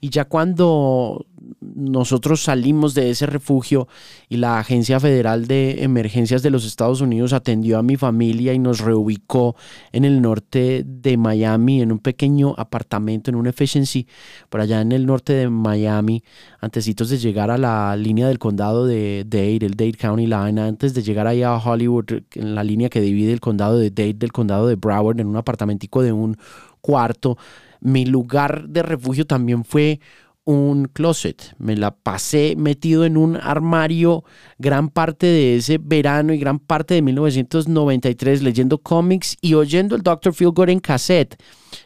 Y 0.00 0.08
ya 0.10 0.24
cuando 0.24 1.26
nosotros 1.60 2.42
salimos 2.42 2.94
de 2.94 3.10
ese 3.10 3.26
refugio 3.26 3.88
y 4.28 4.36
la 4.36 4.58
Agencia 4.58 4.98
Federal 5.00 5.46
de 5.46 5.82
Emergencias 5.82 6.42
de 6.42 6.50
los 6.50 6.64
Estados 6.64 7.00
Unidos 7.00 7.32
atendió 7.32 7.78
a 7.78 7.82
mi 7.82 7.96
familia 7.96 8.52
y 8.54 8.58
nos 8.58 8.80
reubicó 8.80 9.56
en 9.92 10.04
el 10.04 10.22
norte 10.22 10.84
de 10.86 11.16
Miami, 11.16 11.82
en 11.82 11.92
un 11.92 11.98
pequeño 11.98 12.54
apartamento, 12.56 13.30
en 13.30 13.36
un 13.36 13.46
efficiency, 13.46 14.06
por 14.48 14.60
allá 14.60 14.80
en 14.80 14.92
el 14.92 15.06
norte 15.06 15.32
de 15.32 15.50
Miami, 15.50 16.22
antesitos 16.60 17.10
de 17.10 17.18
llegar 17.18 17.50
a 17.50 17.58
la 17.58 17.96
línea 17.96 18.28
del 18.28 18.38
condado 18.38 18.86
de 18.86 19.24
Dade, 19.26 19.66
el 19.66 19.76
Dade 19.76 19.92
County 19.92 20.26
Line, 20.26 20.60
antes 20.60 20.94
de 20.94 21.02
llegar 21.02 21.26
ahí 21.26 21.42
a 21.42 21.56
Hollywood, 21.56 22.22
en 22.34 22.54
la 22.54 22.64
línea 22.64 22.88
que 22.88 23.00
divide 23.00 23.32
el 23.32 23.40
condado 23.40 23.78
de 23.78 23.90
Dade 23.90 24.14
del 24.14 24.32
condado 24.32 24.66
de 24.66 24.76
Broward, 24.76 25.20
en 25.20 25.26
un 25.26 25.36
apartamentico 25.36 26.02
de 26.02 26.12
un 26.12 26.36
cuarto 26.80 27.36
mi 27.80 28.06
lugar 28.06 28.68
de 28.68 28.82
refugio 28.82 29.26
también 29.26 29.64
fue 29.64 30.00
un 30.44 30.86
closet. 30.86 31.54
Me 31.58 31.76
la 31.76 31.92
pasé 31.92 32.54
metido 32.56 33.04
en 33.04 33.16
un 33.16 33.36
armario 33.36 34.24
gran 34.58 34.88
parte 34.88 35.26
de 35.26 35.56
ese 35.56 35.78
verano 35.78 36.32
y 36.32 36.38
gran 36.38 36.58
parte 36.58 36.94
de 36.94 37.02
1993 37.02 38.42
leyendo 38.42 38.78
cómics 38.78 39.36
y 39.40 39.54
oyendo 39.54 39.94
el 39.96 40.02
Dr. 40.02 40.32
Feelgood 40.34 40.70
en 40.70 40.80
cassette. 40.80 41.36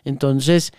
Entonces, 0.05 0.73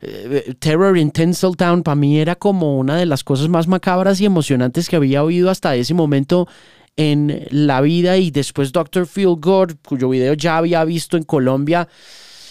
eh, 0.00 0.54
Terror 0.58 0.96
in 0.96 1.10
Tinseltown 1.10 1.82
para 1.82 1.94
mí 1.94 2.18
era 2.18 2.34
como 2.34 2.78
una 2.78 2.96
de 2.96 3.06
las 3.06 3.24
cosas 3.24 3.48
más 3.48 3.68
macabras 3.68 4.20
y 4.20 4.24
emocionantes 4.24 4.88
que 4.88 4.96
había 4.96 5.22
oído 5.22 5.50
hasta 5.50 5.76
ese 5.76 5.94
momento 5.94 6.48
en 6.96 7.46
la 7.50 7.80
vida 7.80 8.16
y 8.16 8.32
después 8.32 8.72
Dr. 8.72 9.06
Feelgood, 9.06 9.74
cuyo 9.86 10.08
video 10.08 10.34
ya 10.34 10.56
había 10.56 10.84
visto 10.84 11.16
en 11.16 11.22
Colombia 11.22 11.88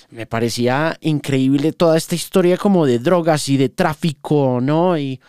me 0.09 0.25
parecía 0.25 0.97
increíble 1.01 1.73
toda 1.73 1.97
esta 1.97 2.15
historia 2.15 2.57
como 2.57 2.85
de 2.85 2.99
drogas 2.99 3.49
y 3.49 3.57
de 3.57 3.69
tráfico, 3.69 4.59
¿no? 4.61 4.97
Y 4.97 5.19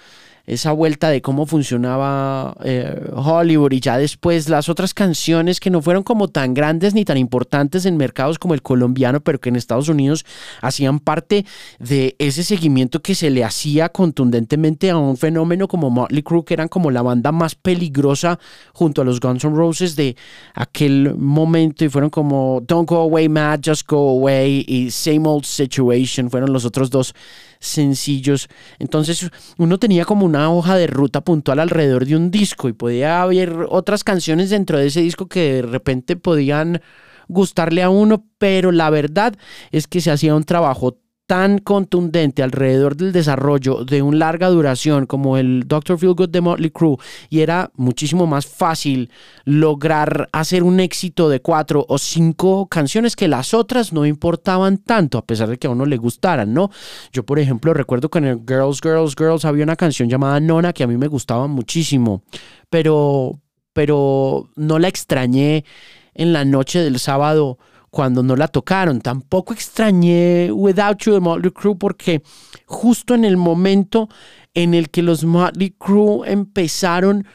esa 0.49 0.73
vuelta 0.73 1.11
de 1.11 1.21
cómo 1.21 1.45
funcionaba 1.45 2.57
eh, 2.65 3.11
Hollywood 3.15 3.73
y 3.73 3.81
ya 3.81 3.99
después 3.99 4.49
las 4.49 4.71
otras 4.71 4.95
canciones 4.95 5.61
que 5.61 5.69
no 5.69 5.83
fueron 5.83 6.03
como 6.03 6.29
tan 6.29 6.55
grandes 6.55 6.95
ni 6.95 7.05
tan 7.05 7.19
importantes 7.19 7.85
en 7.85 7.99
mercados 7.99 8.39
como 8.39 8.55
el 8.55 8.63
colombiano, 8.63 9.21
pero 9.21 9.41
que 9.41 9.51
en 9.51 9.57
Estados 9.57 9.91
Unidos 9.91 10.25
hacían 10.63 11.01
parte 11.01 11.45
de 11.79 12.17
ese 12.19 12.43
seguimiento 12.45 13.03
que 13.03 13.15
se 13.15 13.29
le 13.29 13.45
hacía 13.45 13.91
contundentemente 13.91 14.89
a 14.89 14.97
un 14.97 15.19
fenómeno 15.19 15.69
como 15.69 15.91
Motley 15.91 16.23
Crue, 16.23 16.47
que 16.47 16.55
eran 16.55 16.69
como 16.69 16.91
la 16.91 17.03
banda 17.03 17.31
más 17.31 17.55
peligrosa 17.55 18.39
junto 18.73 19.03
a 19.03 19.05
los 19.05 19.21
Guns 19.21 19.45
N' 19.45 19.55
Roses 19.55 19.97
de 19.97 20.17
aquel 20.55 21.15
momento 21.15 21.85
y 21.85 21.91
fueron 21.91 22.09
como 22.09 22.63
Don't 22.67 22.89
Go 22.89 23.03
Away 23.03 23.29
Mad, 23.29 23.61
Just 23.63 23.87
Go 23.87 24.19
Away 24.19 24.65
y 24.67 24.91
Same 24.91 25.29
Old 25.29 25.45
Situation, 25.45 26.31
fueron 26.31 26.55
los 26.55 26.65
otros 26.65 26.89
dos 26.89 27.15
sencillos. 27.61 28.49
Entonces 28.79 29.31
uno 29.57 29.79
tenía 29.79 30.05
como 30.05 30.27
una 30.27 30.51
hoja 30.51 30.77
de 30.77 30.87
ruta 30.87 31.23
puntual 31.23 31.61
alrededor 31.61 32.07
de 32.07 32.17
un 32.17 32.31
disco 32.31 32.69
y 32.69 32.73
podía 32.73 33.23
haber 33.23 33.67
otras 33.69 34.05
canciones 34.05 34.51
dentro 34.51 34.79
de 34.79 34.87
ese 34.87 35.01
disco 35.01 35.27
que 35.27 35.55
de 35.55 35.63
repente 35.63 36.17
podían 36.17 36.81
gustarle 37.29 37.83
a 37.83 37.91
uno, 37.91 38.25
pero 38.39 38.73
la 38.73 38.91
verdad 38.91 39.35
es 39.71 39.87
que 39.87 40.01
se 40.01 40.11
hacía 40.11 40.35
un 40.35 40.45
trabajo 40.45 40.99
tan 41.29 41.59
contundente 41.59 42.43
alrededor 42.43 42.97
del 42.97 43.13
desarrollo 43.13 43.85
de 43.85 44.01
un 44.01 44.19
larga 44.19 44.49
duración 44.49 45.05
como 45.05 45.37
el 45.37 45.65
Dr. 45.67 45.99
Feelgood 45.99 46.31
de 46.31 46.41
Motley 46.41 46.71
Crue 46.71 46.97
y 47.29 47.41
era 47.41 47.71
muchísimo 47.75 48.27
más 48.27 48.47
fácil 48.47 49.11
lograr 49.45 50.31
hacer 50.33 50.63
un 50.63 50.81
éxito 50.81 51.29
de 51.29 51.41
cuatro 51.41 51.85
o 51.87 51.99
cinco 51.99 52.67
canciones 52.67 53.15
que 53.15 53.29
las 53.29 53.53
otras 53.53 53.93
no 53.93 54.07
importaban 54.07 54.79
tanto 54.79 55.19
a 55.19 55.27
pesar 55.27 55.51
de 55.51 55.59
que 55.59 55.67
a 55.67 55.71
uno 55.71 55.85
le 55.85 55.99
gustaran, 55.99 56.55
¿no? 56.55 56.71
Yo 57.13 57.27
por 57.27 57.39
ejemplo 57.39 57.75
recuerdo 57.75 58.09
que 58.09 58.21
en 58.21 58.25
el 58.25 58.41
Girls, 58.49 58.81
Girls, 58.83 59.15
Girls 59.15 59.45
había 59.45 59.65
una 59.65 59.77
canción 59.77 60.09
llamada 60.09 60.41
Nona 60.41 60.73
que 60.73 60.83
a 60.83 60.87
mí 60.87 60.97
me 60.97 61.09
gustaba 61.09 61.47
muchísimo, 61.47 62.23
pero, 62.71 63.39
pero 63.75 64.49
no 64.57 64.79
la 64.79 64.89
extrañé 64.89 65.67
en 66.15 66.33
la 66.33 66.47
noche 66.47 66.79
del 66.79 66.99
sábado 66.99 67.59
cuando 67.91 68.23
no 68.23 68.37
la 68.37 68.49
tocaron. 68.49 69.01
Tampoco 69.01 69.53
extrañé 69.53 70.51
Without 70.53 70.99
You 70.99 71.15
de 71.15 71.21
Motley 71.21 71.51
Crue 71.51 71.77
porque 71.77 72.23
justo 72.67 73.15
en 73.15 73.25
el 73.25 73.37
momento 73.37 74.09
en 74.55 74.75
el 74.75 74.91
que 74.91 75.03
los 75.03 75.25
Motley 75.25 75.75
Crue 75.79 76.31
empezaron 76.31 77.27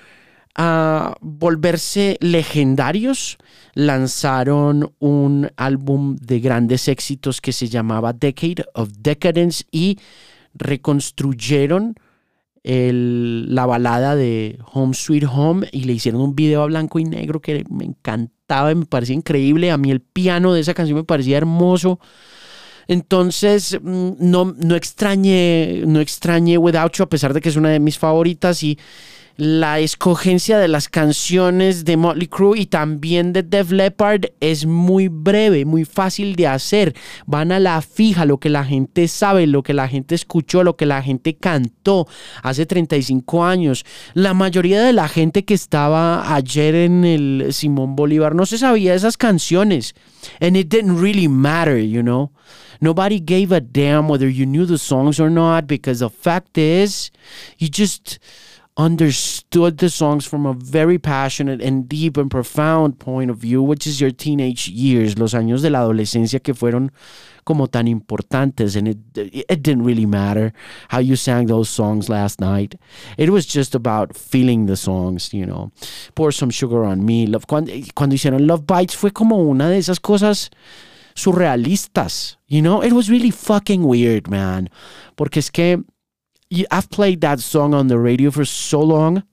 a 0.55 1.15
volverse 1.22 2.17
legendarios, 2.19 3.38
lanzaron 3.74 4.93
un 5.00 5.50
álbum 5.57 6.15
de 6.17 6.39
grandes 6.39 6.88
éxitos 6.88 7.41
que 7.41 7.51
se 7.51 7.67
llamaba 7.67 8.13
Decade 8.13 8.63
of 8.75 8.89
Decadence 9.00 9.65
y 9.72 9.98
reconstruyeron 10.53 11.95
la 12.63 13.65
balada 13.65 14.15
de 14.15 14.58
Home 14.74 14.93
Sweet 14.93 15.25
Home 15.29 15.67
y 15.72 15.84
le 15.84 15.93
hicieron 15.93 16.22
un 16.22 16.36
video 16.36 16.63
a 16.63 16.67
blanco 16.67 16.98
y 17.00 17.03
negro 17.03 17.41
que 17.41 17.65
me 17.70 17.84
encantaba 17.86 18.72
y 18.72 18.75
me 18.75 18.86
parecía 18.86 19.15
increíble. 19.15 19.72
A 19.72 19.77
mí 19.77 19.91
el 19.91 20.01
piano 20.01 20.53
de 20.53 20.62
esa 20.62 20.74
canción 20.74 20.98
me 20.98 21.03
parecía 21.03 21.38
hermoso. 21.38 22.00
Entonces, 22.88 23.77
mm, 23.82 24.12
no, 24.20 24.53
no 24.58 24.75
extrañé, 24.75 25.84
no 25.86 26.00
extrañé 26.00 26.58
Without 26.58 26.93
You, 26.93 27.03
a 27.03 27.10
pesar 27.10 27.34
de 27.34 27.41
que 27.41 27.50
es 27.50 27.55
una 27.55 27.70
de 27.70 27.79
mis 27.79 27.98
favoritas 27.98 28.63
y 28.63 28.77
la 29.35 29.79
escogencia 29.79 30.59
de 30.59 30.67
las 30.67 30.89
canciones 30.89 31.85
de 31.85 31.97
Motley 31.97 32.27
Crue 32.27 32.59
y 32.59 32.65
también 32.67 33.33
de 33.33 33.41
Def 33.41 33.71
Leppard 33.71 34.25
es 34.39 34.65
muy 34.67 35.07
breve, 35.07 35.65
muy 35.65 35.85
fácil 35.85 36.35
de 36.35 36.47
hacer. 36.47 36.95
Van 37.25 37.51
a 37.51 37.59
la 37.59 37.81
fija, 37.81 38.25
lo 38.25 38.39
que 38.39 38.49
la 38.49 38.63
gente 38.63 39.07
sabe, 39.07 39.47
lo 39.47 39.63
que 39.63 39.73
la 39.73 39.87
gente 39.87 40.13
escuchó, 40.13 40.63
lo 40.63 40.75
que 40.75 40.85
la 40.85 41.01
gente 41.01 41.35
cantó 41.35 42.07
hace 42.43 42.67
35 42.67 43.43
años. 43.43 43.85
La 44.13 44.35
mayoría 44.35 44.83
de 44.83 44.93
la 44.93 45.07
gente 45.07 45.45
que 45.45 45.55
estaba 45.55 46.35
ayer 46.35 46.75
en 46.75 47.03
el 47.03 47.47
Simón 47.51 47.95
Bolívar 47.95 48.35
no 48.35 48.45
se 48.45 48.59
sabía 48.59 48.93
esas 48.93 49.17
canciones. 49.17 49.95
And 50.41 50.55
it 50.55 50.69
didn't 50.69 51.01
really 51.01 51.27
matter, 51.27 51.77
you 51.77 52.01
know. 52.01 52.31
Nobody 52.79 53.19
gave 53.19 53.55
a 53.55 53.61
damn 53.61 54.09
whether 54.09 54.29
you 54.29 54.45
knew 54.45 54.65
the 54.65 54.77
songs 54.77 55.19
or 55.19 55.31
not 55.31 55.67
because 55.67 55.99
the 55.99 56.09
fact 56.09 56.57
is, 56.57 57.11
you 57.57 57.69
just 57.71 58.19
understood 58.75 59.77
the 59.77 59.89
songs 59.89 60.25
from 60.25 60.46
a 60.46 60.53
very 60.53 60.98
passionate 60.98 61.62
and 61.62 61.88
deep 61.88 62.18
and 62.18 62.32
profound 62.32 63.00
point 63.00 63.30
of 63.30 63.38
view, 63.38 63.62
which 63.62 63.86
is 63.86 64.01
your 64.01 64.10
teenage 64.10 64.68
years, 64.68 65.18
los 65.18 65.34
años 65.34 65.62
de 65.62 65.70
la 65.70 65.80
adolescencia 65.80 66.42
que 66.42 66.53
fueron 66.53 66.92
como 67.46 67.68
tan 67.68 67.88
importantes. 67.88 68.75
And 68.75 68.88
it, 68.88 68.98
it 69.15 69.62
didn't 69.62 69.84
really 69.84 70.08
matter 70.08 70.53
how 70.89 71.00
you 71.00 71.15
sang 71.15 71.46
those 71.46 71.70
songs 71.70 72.10
last 72.10 72.42
night. 72.42 72.75
It 73.18 73.30
was 73.30 73.46
just 73.46 73.75
about 73.75 74.15
feeling 74.15 74.65
the 74.65 74.77
songs, 74.77 75.34
you 75.34 75.46
know. 75.46 75.72
Pour 76.15 76.32
some 76.32 76.50
sugar 76.50 76.84
on 76.84 77.06
me. 77.06 77.27
Love, 77.27 77.46
cuando, 77.46 77.72
cuando 77.94 78.15
hicieron 78.15 78.48
Love 78.48 78.65
Bites 78.65 78.96
fue 78.96 79.12
como 79.12 79.38
una 79.38 79.70
de 79.70 79.77
esas 79.77 80.00
cosas 80.00 80.50
surrealistas, 81.15 82.38
you 82.48 82.62
know. 82.62 82.82
It 82.82 82.94
was 82.94 83.08
really 83.08 83.30
fucking 83.30 83.84
weird, 83.84 84.27
man. 84.30 84.70
Porque 85.15 85.38
es 85.38 85.51
que 85.51 85.84
I've 86.72 86.89
played 86.89 87.22
that 87.22 87.39
song 87.39 87.74
on 87.74 87.88
the 87.88 88.00
radio 88.00 88.31
for 88.31 88.45
so 88.45 88.79
long, 88.81 89.24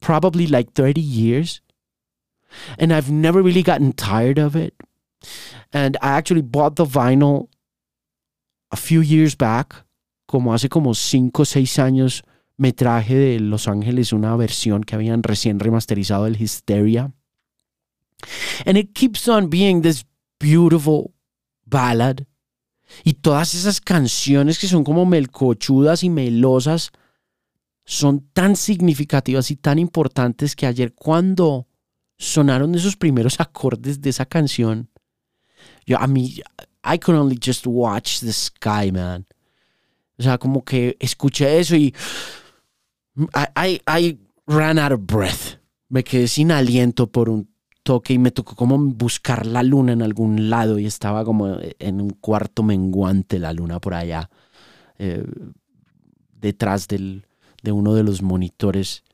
probably 0.00 0.46
like 0.46 0.72
30 0.72 1.00
years, 1.00 1.60
and 2.78 2.92
I've 2.92 3.10
never 3.10 3.42
really 3.42 3.62
gotten 3.62 3.92
tired 3.92 4.38
of 4.38 4.54
it. 4.56 4.74
And 5.72 5.96
I 6.00 6.10
actually 6.10 6.42
bought 6.42 6.76
the 6.76 6.84
vinyl 6.84 7.48
a 8.70 8.76
few 8.76 9.00
years 9.00 9.34
back, 9.34 9.74
como 10.28 10.52
hace 10.52 10.68
como 10.68 10.94
5 10.94 11.40
o 11.40 11.44
6 11.44 11.78
años, 11.78 12.22
me 12.58 12.72
traje 12.72 13.14
de 13.14 13.40
Los 13.40 13.68
Ángeles 13.68 14.12
una 14.12 14.34
versión 14.36 14.84
que 14.84 14.94
habían 14.94 15.22
recién 15.22 15.58
remasterizado 15.58 16.26
el 16.26 16.36
Hysteria. 16.36 17.12
And 18.64 18.78
it 18.78 18.94
keeps 18.94 19.28
on 19.28 19.48
being 19.48 19.82
this 19.82 20.04
beautiful 20.38 21.12
ballad 21.66 22.26
Y 23.04 23.14
todas 23.14 23.54
esas 23.54 23.80
canciones 23.80 24.58
que 24.58 24.68
son 24.68 24.84
como 24.84 25.06
melcochudas 25.06 26.02
y 26.02 26.10
melosas 26.10 26.92
son 27.84 28.20
tan 28.32 28.56
significativas 28.56 29.50
y 29.50 29.56
tan 29.56 29.78
importantes 29.78 30.56
que 30.56 30.66
ayer 30.66 30.94
cuando 30.94 31.68
sonaron 32.18 32.74
esos 32.74 32.96
primeros 32.96 33.40
acordes 33.40 34.00
de 34.00 34.10
esa 34.10 34.26
canción, 34.26 34.88
yo 35.84 35.98
a 35.98 36.06
mí, 36.06 36.40
I 36.84 36.98
could 36.98 37.18
only 37.18 37.38
just 37.42 37.66
watch 37.66 38.20
the 38.20 38.32
sky, 38.32 38.90
man. 38.92 39.26
O 40.18 40.22
sea, 40.22 40.38
como 40.38 40.64
que 40.64 40.96
escuché 40.98 41.58
eso 41.58 41.76
y 41.76 41.94
I, 43.34 43.80
I 43.86 44.18
ran 44.46 44.78
out 44.78 44.92
of 44.92 45.00
breath. 45.06 45.58
Me 45.88 46.02
quedé 46.02 46.26
sin 46.26 46.50
aliento 46.50 47.06
por 47.06 47.28
un 47.28 47.48
toque 47.86 48.14
y 48.14 48.18
me 48.18 48.32
tocó 48.32 48.56
como 48.56 48.76
buscar 48.78 49.46
la 49.46 49.62
luna 49.62 49.92
en 49.92 50.02
algún 50.02 50.50
lado 50.50 50.80
y 50.80 50.86
estaba 50.86 51.24
como 51.24 51.56
en 51.60 52.00
un 52.00 52.10
cuarto 52.10 52.64
menguante 52.64 53.38
la 53.38 53.52
luna 53.52 53.78
por 53.78 53.94
allá, 53.94 54.28
eh, 54.98 55.24
detrás 56.32 56.88
del, 56.88 57.26
de 57.62 57.70
uno 57.70 57.94
de 57.94 58.02
los 58.02 58.22
monitores 58.22 59.04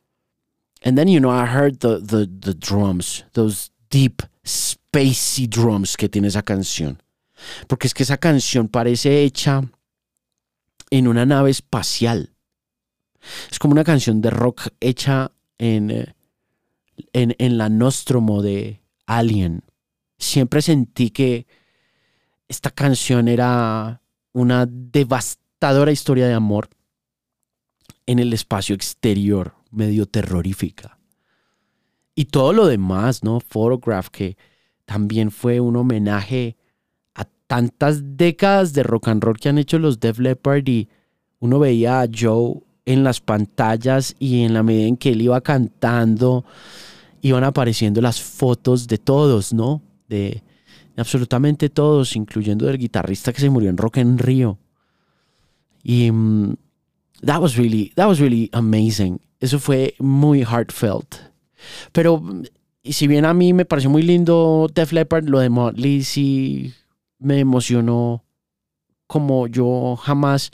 And 0.85 0.99
then, 0.99 1.09
you 1.09 1.21
know, 1.21 1.31
I 1.31 1.47
heard 1.47 1.81
the, 1.81 2.01
the, 2.01 2.27
the 2.27 2.55
drums, 2.55 3.25
those 3.35 3.71
deep, 3.91 4.23
spacey 4.45 5.47
drums 5.47 5.97
que 5.97 6.09
tiene 6.09 6.29
esa 6.29 6.43
canción. 6.43 7.01
Porque 7.69 7.87
es 7.87 7.95
que 7.95 8.03
esa 8.03 8.19
canción 8.19 8.69
parece 8.69 9.23
hecha 9.23 9.63
en 10.91 11.07
una 11.07 11.25
nave 11.25 11.51
espacial. 11.51 12.35
Es 13.51 13.59
como 13.59 13.73
una 13.73 13.85
canción 13.85 14.21
de 14.21 14.31
rock 14.31 14.69
hecha 14.81 15.31
en, 15.59 15.91
eh, 15.91 16.15
en, 17.13 17.35
en 17.39 17.59
la 17.59 17.69
Nostromo 17.69 18.43
de 18.43 18.83
Alien. 19.07 19.63
Siempre 20.19 20.63
sentí 20.63 21.11
que 21.11 21.47
esta 22.49 22.71
canción 22.71 23.29
era 23.29 24.03
una 24.33 24.67
devastadora 24.67 25.93
historia 25.93 26.27
de 26.27 26.35
amor 26.35 26.69
en 28.07 28.19
el 28.19 28.33
espacio 28.33 28.75
exterior, 28.75 29.55
medio 29.71 30.07
terrorífica. 30.07 30.99
Y 32.15 32.27
todo 32.27 32.53
lo 32.53 32.67
demás, 32.67 33.25
¿no? 33.25 33.41
Photograph, 33.41 34.09
que 34.09 34.37
también 34.85 35.31
fue 35.31 35.61
un 35.61 35.77
homenaje 35.77 36.57
a 37.15 37.25
tantas 37.25 38.17
décadas 38.17 38.73
de 38.75 38.83
rock 38.83 39.09
and 39.09 39.25
roll 39.25 39.39
que 39.39 39.49
han 39.49 39.59
hecho 39.59 39.79
los 39.79 40.01
Def 40.01 40.19
Leppard 40.19 40.69
y 40.69 40.89
uno 41.39 41.59
veía 41.59 42.03
a 42.03 42.09
Joe 42.13 42.61
en 42.85 43.05
las 43.05 43.21
pantallas 43.21 44.15
y 44.19 44.43
en 44.43 44.55
la 44.55 44.63
medida 44.63 44.87
en 44.87 44.97
que 44.97 45.11
él 45.11 45.23
iba 45.23 45.41
cantando, 45.41 46.45
iban 47.21 47.45
apareciendo 47.45 48.01
las 48.01 48.21
fotos 48.21 48.87
de 48.87 48.99
todos, 48.99 49.53
¿no? 49.53 49.83
De, 50.09 50.43
absolutamente 50.97 51.71
todos, 51.71 52.17
incluyendo 52.17 52.67
del 52.67 52.79
guitarrista 52.79 53.33
que 53.33 53.41
se 53.41 53.51
murió 53.51 53.71
en 53.71 53.77
Rock 53.77 53.99
en 53.99 54.19
Río. 54.19 54.59
Y 55.83 56.11
mm, 56.11 56.55
that 57.25 57.41
was 57.41 57.57
really, 57.57 57.93
that 57.95 58.07
was 58.07 58.19
really 58.19 58.51
amazing. 58.53 59.21
Eso 59.41 59.59
fue 59.59 59.95
muy 59.99 60.43
heartfelt. 60.43 61.17
Pero 61.93 62.23
y 62.83 62.95
si 62.95 63.07
bien 63.07 63.25
a 63.25 63.35
mí 63.35 63.53
me 63.53 63.65
pareció 63.65 63.91
muy 63.91 64.03
lindo 64.03 64.69
Def 64.75 64.93
Leppard, 64.93 65.29
lo 65.29 65.39
de 65.39 65.49
Motley 65.49 66.03
sí 66.03 66.75
me 67.19 67.39
emocionó 67.39 68.25
como 69.07 69.47
yo 69.47 69.97
jamás 69.97 70.51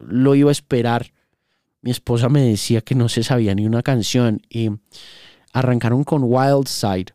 lo 0.00 0.34
iba 0.34 0.50
a 0.50 0.52
esperar. 0.52 1.12
Mi 1.82 1.90
esposa 1.90 2.28
me 2.28 2.42
decía 2.42 2.80
que 2.82 2.94
no 2.94 3.08
se 3.08 3.22
sabía 3.22 3.54
ni 3.54 3.66
una 3.66 3.82
canción 3.82 4.42
y 4.48 4.70
arrancaron 5.52 6.04
con 6.04 6.22
Wild 6.24 6.66
Side. 6.66 7.14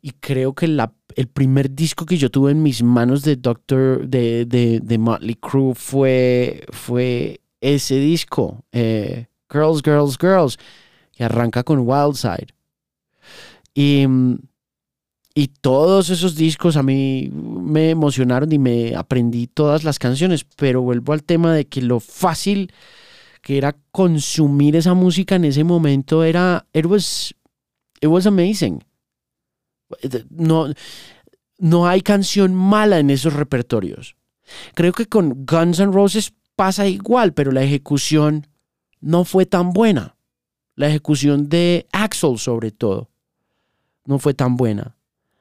Y 0.00 0.12
creo 0.12 0.54
que 0.54 0.68
la, 0.68 0.92
el 1.14 1.28
primer 1.28 1.74
disco 1.74 2.06
que 2.06 2.16
yo 2.16 2.30
tuve 2.30 2.52
en 2.52 2.62
mis 2.62 2.82
manos 2.82 3.22
de 3.22 3.36
Doctor, 3.36 4.06
de, 4.06 4.44
de, 4.44 4.80
de 4.80 4.98
Motley 4.98 5.36
Crue 5.36 5.74
fue, 5.74 6.64
fue 6.70 7.40
ese 7.60 7.98
disco, 7.98 8.64
eh, 8.72 9.26
Girls, 9.50 9.82
Girls, 9.84 10.18
Girls, 10.20 10.58
que 11.12 11.24
arranca 11.24 11.62
con 11.64 11.80
Wild 11.80 12.14
Side. 12.14 12.48
Y, 13.74 14.06
y 15.38 15.48
todos 15.48 16.08
esos 16.08 16.34
discos 16.34 16.78
a 16.78 16.82
mí 16.82 17.28
me 17.30 17.90
emocionaron 17.90 18.50
y 18.52 18.58
me 18.58 18.96
aprendí 18.96 19.46
todas 19.46 19.84
las 19.84 19.98
canciones, 19.98 20.46
pero 20.56 20.80
vuelvo 20.80 21.12
al 21.12 21.24
tema 21.24 21.52
de 21.52 21.66
que 21.66 21.82
lo 21.82 22.00
fácil 22.00 22.72
que 23.42 23.58
era 23.58 23.76
consumir 23.92 24.76
esa 24.76 24.94
música 24.94 25.34
en 25.34 25.44
ese 25.44 25.62
momento 25.62 26.24
era, 26.24 26.66
it 26.72 26.86
was, 26.86 27.34
it 28.00 28.08
was 28.08 28.26
amazing. 28.26 28.82
No, 30.30 30.72
no 31.58 31.86
hay 31.86 32.00
canción 32.00 32.54
mala 32.54 32.98
en 32.98 33.10
esos 33.10 33.34
repertorios. 33.34 34.16
Creo 34.72 34.94
que 34.94 35.04
con 35.04 35.44
Guns 35.44 35.80
N' 35.80 35.92
Roses 35.92 36.32
pasa 36.54 36.86
igual, 36.86 37.34
pero 37.34 37.52
la 37.52 37.62
ejecución 37.62 38.46
no 39.02 39.26
fue 39.26 39.44
tan 39.44 39.74
buena. 39.74 40.16
La 40.76 40.88
ejecución 40.88 41.50
de 41.50 41.86
Axel, 41.92 42.38
sobre 42.38 42.70
todo, 42.70 43.10
no 44.06 44.18
fue 44.18 44.32
tan 44.32 44.56
buena. 44.56 44.96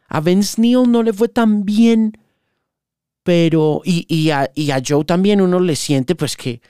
A 0.07 0.21
Vince 0.21 0.61
Neil 0.61 0.89
no 0.89 1.03
le 1.03 1.13
fue 1.13 1.29
tan 1.29 1.65
bien, 1.65 2.17
pero. 3.23 3.81
Y, 3.83 4.29
a, 4.29 4.49
Joe 4.85 5.03
también 5.05 5.41
uno 5.41 5.59
le 5.59 5.75
siente, 5.75 6.15
pues, 6.15 6.37
que, 6.37 6.61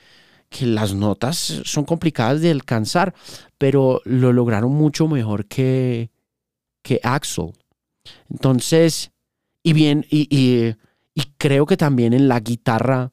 que 0.49 0.65
las 0.65 0.93
notas 0.93 1.61
son 1.65 1.85
complicadas 1.85 2.41
de 2.41 2.51
alcanzar, 2.51 3.13
pero 3.57 4.01
lo 4.05 4.31
lograron 4.31 4.71
mucho 4.71 5.07
mejor 5.07 5.45
que, 5.45 6.11
que 6.81 6.99
Axel. 7.03 7.51
Entonces, 8.29 9.11
y 9.63 9.73
bien, 9.73 10.05
y, 10.09 10.27
y, 10.29 10.75
creo 11.37 11.65
que 11.65 11.77
también 11.77 12.13
en 12.13 12.27
la 12.27 12.39
guitarra, 12.39 13.11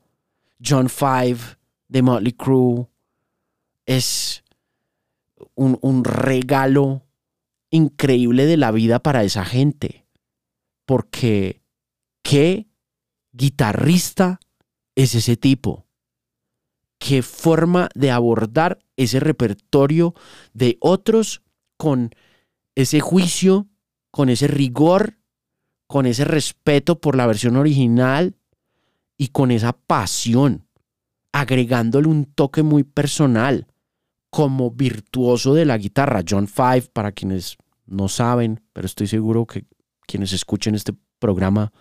John 0.64 0.88
Five 0.88 1.38
de 1.88 2.02
Motley 2.02 2.32
Crue 2.32 2.86
es 3.86 4.44
un, 5.54 5.78
un 5.82 6.04
regalo 6.04 7.02
increíble 7.70 8.46
de 8.46 8.56
la 8.56 8.70
vida 8.70 9.00
para 9.00 9.24
esa 9.24 9.44
gente. 9.44 10.01
Porque, 10.92 11.62
¿qué 12.22 12.68
guitarrista 13.32 14.38
es 14.94 15.14
ese 15.14 15.38
tipo? 15.38 15.86
¿Qué 16.98 17.22
forma 17.22 17.88
de 17.94 18.10
abordar 18.10 18.78
ese 18.96 19.18
repertorio 19.18 20.12
de 20.52 20.76
otros 20.80 21.40
con 21.78 22.10
ese 22.74 23.00
juicio 23.00 23.68
con 24.12 24.28
ese 24.28 24.46
rigor, 24.46 25.18
con 25.86 26.04
ese 26.04 26.24
respeto 26.24 27.00
por 27.00 27.16
la 27.16 27.26
versión 27.26 27.56
original 27.56 28.36
y 29.16 29.28
con 29.28 29.50
esa 29.50 29.72
pasión, 29.72 30.68
agregándole 31.32 32.08
un 32.08 32.26
toque 32.26 32.62
muy 32.62 32.84
personal 32.84 33.66
como 34.28 34.70
virtuoso 34.70 35.54
de 35.54 35.64
la 35.64 35.78
guitarra. 35.78 36.22
John 36.28 36.46
Five, 36.46 36.90
para 36.92 37.12
quienes 37.12 37.56
no 37.86 38.08
saben, 38.08 38.60
pero 38.74 38.84
estoy 38.84 39.06
seguro 39.06 39.46
que 39.46 39.64
quienes 40.06 40.32
escuchen 40.32 40.74
este 40.74 40.94
programa 41.18 41.72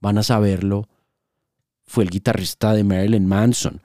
van 0.00 0.18
a 0.18 0.22
saberlo, 0.22 0.88
fue 1.86 2.04
el 2.04 2.10
guitarrista 2.10 2.74
de 2.74 2.84
Marilyn 2.84 3.26
Manson. 3.26 3.80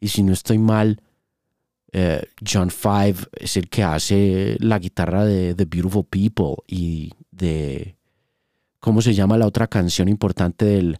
Y 0.00 0.08
si 0.08 0.22
no 0.22 0.32
estoy 0.32 0.58
mal, 0.58 1.00
eh, 1.92 2.26
John 2.46 2.70
Five 2.70 3.28
es 3.32 3.56
el 3.56 3.68
que 3.68 3.84
hace 3.84 4.56
la 4.58 4.78
guitarra 4.78 5.24
de 5.24 5.54
The 5.54 5.64
Beautiful 5.64 6.04
People 6.04 6.56
y 6.66 7.12
de, 7.30 7.96
¿cómo 8.80 9.00
se 9.00 9.14
llama 9.14 9.38
la 9.38 9.46
otra 9.46 9.68
canción 9.68 10.08
importante 10.08 10.64
del, 10.64 10.98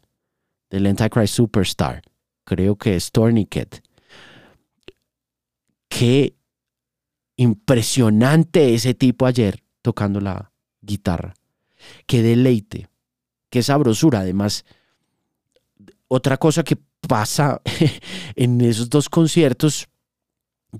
del 0.71 0.87
Antichrist 0.87 1.35
Superstar? 1.35 2.03
Creo 2.45 2.77
que 2.77 2.95
es 2.95 3.11
Tourniquet. 3.11 3.83
Qué 5.89 6.37
impresionante 7.37 8.75
ese 8.75 8.95
tipo 8.95 9.27
ayer 9.27 9.63
tocando 9.83 10.21
la 10.21 10.53
guitarra. 10.81 11.35
Qué 12.07 12.23
deleite, 12.23 12.89
qué 13.51 13.63
sabrosura. 13.63 14.21
Además, 14.21 14.65
otra 16.09 16.37
cosa 16.37 16.63
que 16.63 16.79
pasa 17.07 17.61
en 18.37 18.61
esos 18.61 18.89
dos 18.91 19.09
conciertos 19.09 19.89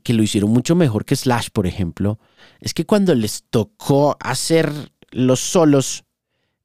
que 0.03 0.13
lo 0.15 0.23
hicieron 0.23 0.51
mucho 0.51 0.75
mejor 0.75 1.05
que 1.05 1.15
Slash, 1.15 1.49
por 1.53 1.67
ejemplo, 1.67 2.19
es 2.61 2.75
que 2.75 2.85
cuando 2.85 3.15
les 3.15 3.45
tocó 3.49 4.17
hacer 4.21 4.73
los 5.11 5.39
solos, 5.41 6.05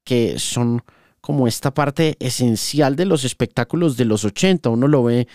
que 0.03 0.39
son 0.39 0.81
como 1.21 1.47
esta 1.47 1.73
parte 1.73 2.17
esencial 2.19 2.95
de 2.95 3.05
los 3.05 3.23
espectáculos 3.23 3.97
de 3.97 4.05
los 4.05 4.25
80. 4.25 4.69
Uno 4.69 4.87
lo 4.87 5.03
ve 5.03 5.27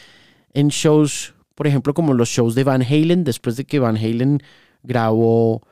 en 0.53 0.69
shows, 0.69 1.35
por 1.55 1.69
ejemplo, 1.69 1.95
como 1.95 2.15
los 2.15 2.29
shows 2.29 2.57
de 2.57 2.65
Van 2.65 2.83
Halen, 2.83 3.23
después 3.23 3.57
de 3.57 3.65
que 3.65 3.79
Van 3.79 3.97
Halen 3.97 4.43
grabó 4.83 5.63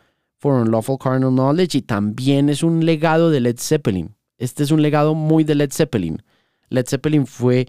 For 0.42 0.60
Unlawful 0.60 0.98
Carnal 0.98 1.30
Knowledge, 1.30 1.78
y 1.78 1.82
también 1.82 2.48
es 2.48 2.64
un 2.64 2.84
legado 2.84 3.30
de 3.30 3.38
Led 3.38 3.58
Zeppelin. 3.60 4.16
Este 4.38 4.64
es 4.64 4.72
un 4.72 4.82
legado 4.82 5.14
muy 5.14 5.44
de 5.44 5.54
Led 5.54 5.70
Zeppelin. 5.70 6.20
Led 6.68 6.84
Zeppelin 6.84 7.28
fue 7.28 7.68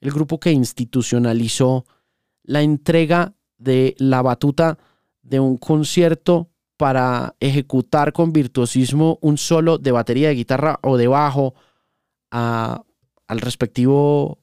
el 0.00 0.10
grupo 0.10 0.40
que 0.40 0.50
institucionalizó 0.50 1.84
la 2.42 2.62
entrega 2.62 3.34
de 3.58 3.94
la 3.98 4.22
batuta 4.22 4.78
de 5.20 5.38
un 5.38 5.58
concierto 5.58 6.48
para 6.78 7.34
ejecutar 7.40 8.14
con 8.14 8.32
virtuosismo 8.32 9.18
un 9.20 9.36
solo 9.36 9.76
de 9.76 9.92
batería 9.92 10.28
de 10.28 10.36
guitarra 10.36 10.78
o 10.82 10.96
de 10.96 11.08
bajo 11.08 11.52
al 12.30 12.80
respectivo 13.28 14.38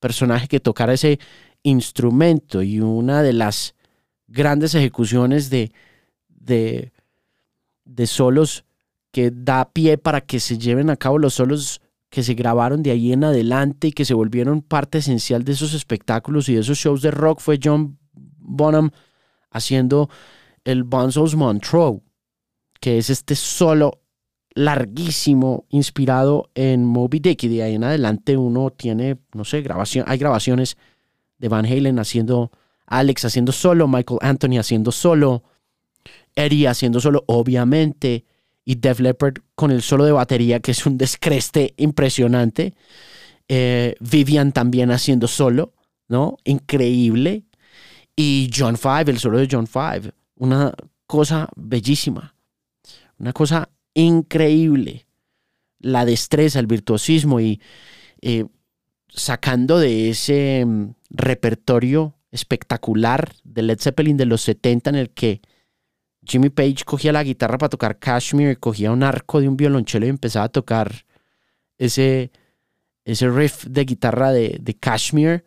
personaje 0.00 0.48
que 0.48 0.60
tocara 0.60 0.92
ese 0.92 1.18
instrumento. 1.62 2.60
Y 2.60 2.78
una 2.80 3.22
de 3.22 3.32
las 3.32 3.74
grandes 4.26 4.74
ejecuciones 4.74 5.48
de, 5.48 5.72
de, 6.28 6.92
de 7.86 8.06
solos 8.06 8.64
que 9.12 9.30
da 9.30 9.70
pie 9.72 9.96
para 9.96 10.20
que 10.20 10.40
se 10.40 10.58
lleven 10.58 10.90
a 10.90 10.96
cabo 10.96 11.18
los 11.18 11.34
solos 11.34 11.80
que 12.10 12.22
se 12.22 12.34
grabaron 12.34 12.82
de 12.82 12.90
ahí 12.90 13.12
en 13.12 13.24
adelante 13.24 13.88
y 13.88 13.92
que 13.92 14.04
se 14.04 14.14
volvieron 14.14 14.62
parte 14.62 14.98
esencial 14.98 15.44
de 15.44 15.52
esos 15.52 15.72
espectáculos 15.72 16.48
y 16.48 16.54
de 16.54 16.60
esos 16.60 16.78
shows 16.78 17.02
de 17.02 17.10
rock 17.10 17.40
fue 17.40 17.58
John 17.62 17.98
Bonham 18.12 18.90
haciendo 19.50 20.10
el 20.64 20.84
Bonzo's 20.84 21.34
Montreux, 21.34 22.02
que 22.80 22.98
es 22.98 23.08
este 23.08 23.34
solo 23.34 24.00
larguísimo 24.54 25.66
inspirado 25.68 26.50
en 26.54 26.84
Moby 26.84 27.20
Dick 27.20 27.44
y 27.44 27.48
de 27.48 27.62
ahí 27.62 27.74
en 27.74 27.84
adelante 27.84 28.36
uno 28.36 28.70
tiene, 28.70 29.18
no 29.34 29.44
sé, 29.44 29.62
grabación, 29.62 30.04
hay 30.08 30.18
grabaciones 30.18 30.76
de 31.38 31.48
Van 31.48 31.66
Halen 31.66 31.98
haciendo, 31.98 32.50
Alex 32.86 33.26
haciendo 33.26 33.52
solo, 33.52 33.88
Michael 33.88 34.20
Anthony 34.22 34.58
haciendo 34.58 34.92
solo 34.92 35.42
Eddie 36.36 36.68
haciendo 36.68 37.00
solo, 37.00 37.24
obviamente, 37.26 38.24
y 38.64 38.76
Def 38.76 39.00
Leppard 39.00 39.38
con 39.54 39.70
el 39.70 39.82
solo 39.82 40.04
de 40.04 40.12
batería, 40.12 40.60
que 40.60 40.72
es 40.72 40.86
un 40.86 40.98
descreste 40.98 41.74
impresionante. 41.78 42.74
Eh, 43.48 43.94
Vivian 44.00 44.52
también 44.52 44.90
haciendo 44.90 45.26
solo, 45.26 45.74
¿no? 46.08 46.36
Increíble. 46.44 47.44
Y 48.14 48.50
John 48.54 48.76
Five, 48.76 49.04
el 49.08 49.18
solo 49.18 49.38
de 49.38 49.48
John 49.50 49.66
Five, 49.66 50.12
una 50.36 50.72
cosa 51.06 51.48
bellísima, 51.56 52.34
una 53.18 53.32
cosa 53.32 53.70
increíble. 53.94 55.06
La 55.78 56.04
destreza, 56.04 56.58
el 56.58 56.66
virtuosismo 56.66 57.40
y 57.40 57.60
eh, 58.20 58.46
sacando 59.08 59.78
de 59.78 60.10
ese 60.10 60.64
mm, 60.66 60.94
repertorio 61.10 62.14
espectacular 62.30 63.32
de 63.44 63.62
Led 63.62 63.78
Zeppelin 63.80 64.16
de 64.16 64.26
los 64.26 64.42
70 64.42 64.90
en 64.90 64.96
el 64.96 65.10
que 65.10 65.40
Jimmy 66.26 66.50
Page 66.50 66.84
cogía 66.84 67.12
la 67.12 67.22
guitarra 67.22 67.58
para 67.58 67.70
tocar 67.70 67.98
Kashmir, 67.98 68.58
cogía 68.58 68.90
un 68.90 69.02
arco 69.02 69.40
de 69.40 69.48
un 69.48 69.56
violonchelo 69.56 70.06
y 70.06 70.10
empezaba 70.10 70.46
a 70.46 70.50
tocar 70.50 71.06
ese, 71.78 72.30
ese 73.04 73.30
riff 73.30 73.64
de 73.64 73.84
guitarra 73.84 74.32
de, 74.32 74.58
de 74.60 74.74
Kashmir. 74.74 75.44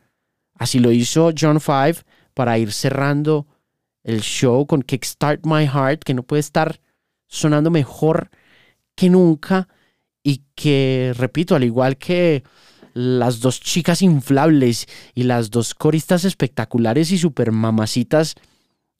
Así 0.55 0.79
lo 0.79 0.91
hizo 0.91 1.31
John 1.37 1.61
Five 1.61 1.97
para 2.33 2.57
ir 2.57 2.71
cerrando 2.71 3.47
el 4.03 4.21
show 4.21 4.65
con 4.65 4.81
Kickstart 4.81 5.45
My 5.45 5.65
Heart, 5.65 6.03
que 6.03 6.13
no 6.13 6.23
puede 6.23 6.39
estar 6.39 6.79
sonando 7.27 7.69
mejor 7.69 8.29
que 8.95 9.09
nunca 9.09 9.67
y 10.23 10.43
que, 10.55 11.13
repito, 11.17 11.55
al 11.55 11.63
igual 11.63 11.97
que 11.97 12.43
las 12.93 13.39
dos 13.39 13.61
chicas 13.61 14.01
inflables 14.01 14.87
y 15.13 15.23
las 15.23 15.51
dos 15.51 15.73
coristas 15.73 16.25
espectaculares 16.25 17.11
y 17.11 17.17
super 17.17 17.51
mamacitas, 17.51 18.35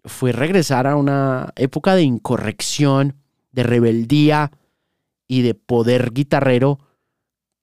fue 0.10 0.32
regresar 0.32 0.88
a 0.88 0.96
una 0.96 1.54
época 1.56 1.96
de 1.96 2.04
incorrección, 2.04 3.16
de 3.52 3.64
rebeldía 3.64 4.52
y 5.28 5.42
de 5.42 5.54
poder 5.54 6.12
guitarrero 6.12 6.80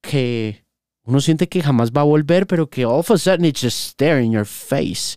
que 0.01 0.65
uno 1.03 1.21
siente 1.21 1.47
que 1.47 1.61
jamás 1.61 1.91
va 1.91 2.01
a 2.01 2.05
volver, 2.05 2.47
pero 2.47 2.69
que 2.69 2.85
all 2.85 2.99
of 2.99 3.11
a 3.11 3.17
sudden 3.17 3.45
it's 3.45 3.61
just 3.61 3.97
there 3.97 4.23
in 4.23 4.31
your 4.31 4.45
face. 4.45 5.15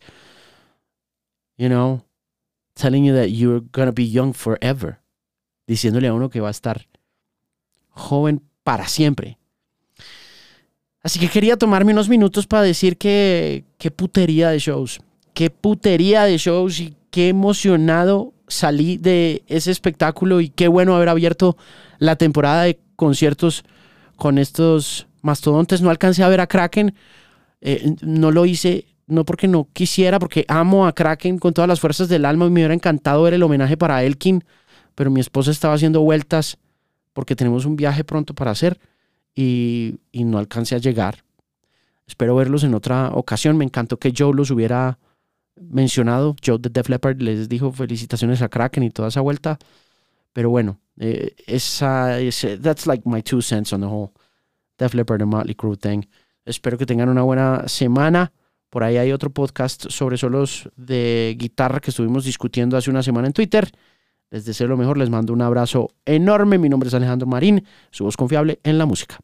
You 1.56 1.68
know, 1.68 2.04
telling 2.74 3.04
you 3.04 3.14
that 3.14 3.28
you're 3.28 3.64
gonna 3.72 3.92
be 3.92 4.10
young 4.10 4.32
forever. 4.32 5.00
Diciéndole 5.66 6.08
a 6.08 6.14
uno 6.14 6.30
que 6.30 6.40
va 6.40 6.48
a 6.48 6.52
estar 6.52 6.86
joven 7.90 8.42
para 8.62 8.88
siempre. 8.88 9.38
Así 11.02 11.18
que 11.18 11.28
quería 11.28 11.56
tomarme 11.56 11.92
unos 11.92 12.08
minutos 12.08 12.46
para 12.46 12.62
decir 12.62 12.98
que 12.98 13.64
qué 13.78 13.90
putería 13.90 14.50
de 14.50 14.58
shows. 14.58 15.00
Qué 15.34 15.50
putería 15.50 16.24
de 16.24 16.36
shows 16.36 16.80
y 16.80 16.96
qué 17.10 17.28
emocionado 17.28 18.32
salí 18.48 18.96
de 18.96 19.42
ese 19.46 19.70
espectáculo 19.70 20.40
y 20.40 20.48
qué 20.48 20.68
bueno 20.68 20.94
haber 20.94 21.08
abierto 21.08 21.56
la 21.98 22.16
temporada 22.16 22.64
de 22.64 22.80
conciertos 22.96 23.64
con 24.16 24.38
estos 24.38 25.06
mastodontes. 25.22 25.82
No 25.82 25.90
alcancé 25.90 26.22
a 26.22 26.28
ver 26.28 26.40
a 26.40 26.46
Kraken. 26.46 26.94
Eh, 27.60 27.94
no 28.02 28.30
lo 28.30 28.46
hice 28.46 28.86
no 29.10 29.24
porque 29.24 29.48
no 29.48 29.68
quisiera, 29.72 30.18
porque 30.18 30.44
amo 30.48 30.86
a 30.86 30.94
Kraken 30.94 31.38
con 31.38 31.52
todas 31.52 31.68
las 31.68 31.80
fuerzas 31.80 32.08
del 32.08 32.24
alma 32.24 32.46
y 32.46 32.50
me 32.50 32.60
hubiera 32.60 32.74
encantado 32.74 33.22
ver 33.22 33.34
el 33.34 33.42
homenaje 33.42 33.76
para 33.76 34.02
Elkin, 34.04 34.44
pero 34.94 35.10
mi 35.10 35.20
esposa 35.20 35.50
estaba 35.50 35.74
haciendo 35.74 36.00
vueltas 36.00 36.58
porque 37.12 37.36
tenemos 37.36 37.64
un 37.64 37.76
viaje 37.76 38.04
pronto 38.04 38.34
para 38.34 38.52
hacer 38.52 38.78
y, 39.34 39.98
no 40.12 40.38
alcancé 40.38 40.76
a 40.76 40.78
llegar. 40.78 41.24
Espero 42.06 42.34
verlos 42.36 42.64
en 42.64 42.74
otra 42.74 43.10
ocasión. 43.14 43.56
Me 43.56 43.64
encantó 43.64 43.98
que 43.98 44.12
Joe 44.16 44.34
los 44.34 44.50
hubiera 44.50 44.98
mencionado. 45.60 46.34
Joe 46.44 46.58
de 46.58 46.70
Def 46.70 46.88
Leppard 46.88 47.20
les 47.20 47.48
dijo 47.48 47.72
felicitaciones 47.72 48.42
a 48.42 48.48
Kraken 48.48 48.82
y 48.82 48.90
toda 48.90 49.08
esa 49.08 49.20
vuelta. 49.20 49.58
Pero 50.32 50.50
bueno, 50.50 50.80
eh, 50.98 51.34
esa, 51.46 52.18
that's 52.60 52.86
like 52.86 53.08
my 53.08 53.22
two 53.22 53.42
cents 53.42 53.72
on 53.72 53.80
the 53.80 53.86
whole 53.86 54.12
Def 54.78 54.94
Leppard 54.94 55.22
and 55.22 55.30
Motley 55.30 55.54
Crue 55.54 55.76
thing. 55.76 56.02
Espero 56.44 56.78
que 56.78 56.86
tengan 56.86 57.08
una 57.08 57.22
buena 57.22 57.68
semana. 57.68 58.32
Por 58.70 58.84
ahí 58.84 58.96
hay 58.96 59.12
otro 59.12 59.30
podcast 59.30 59.86
sobre 59.90 60.16
solos 60.16 60.70
de 60.76 61.36
guitarra 61.38 61.80
que 61.80 61.90
estuvimos 61.90 62.24
discutiendo 62.24 62.76
hace 62.76 62.90
una 62.90 63.02
semana 63.02 63.26
en 63.26 63.32
Twitter. 63.32 63.70
Les 64.30 64.44
deseo 64.44 64.68
lo 64.68 64.76
mejor, 64.76 64.96
les 64.96 65.10
mando 65.10 65.32
un 65.32 65.42
abrazo 65.42 65.88
enorme. 66.04 66.56
Mi 66.56 66.68
nombre 66.68 66.88
es 66.88 66.94
Alejandro 66.94 67.26
Marín, 67.26 67.64
su 67.90 68.04
voz 68.04 68.16
confiable 68.16 68.60
en 68.62 68.78
la 68.78 68.86
música. 68.86 69.18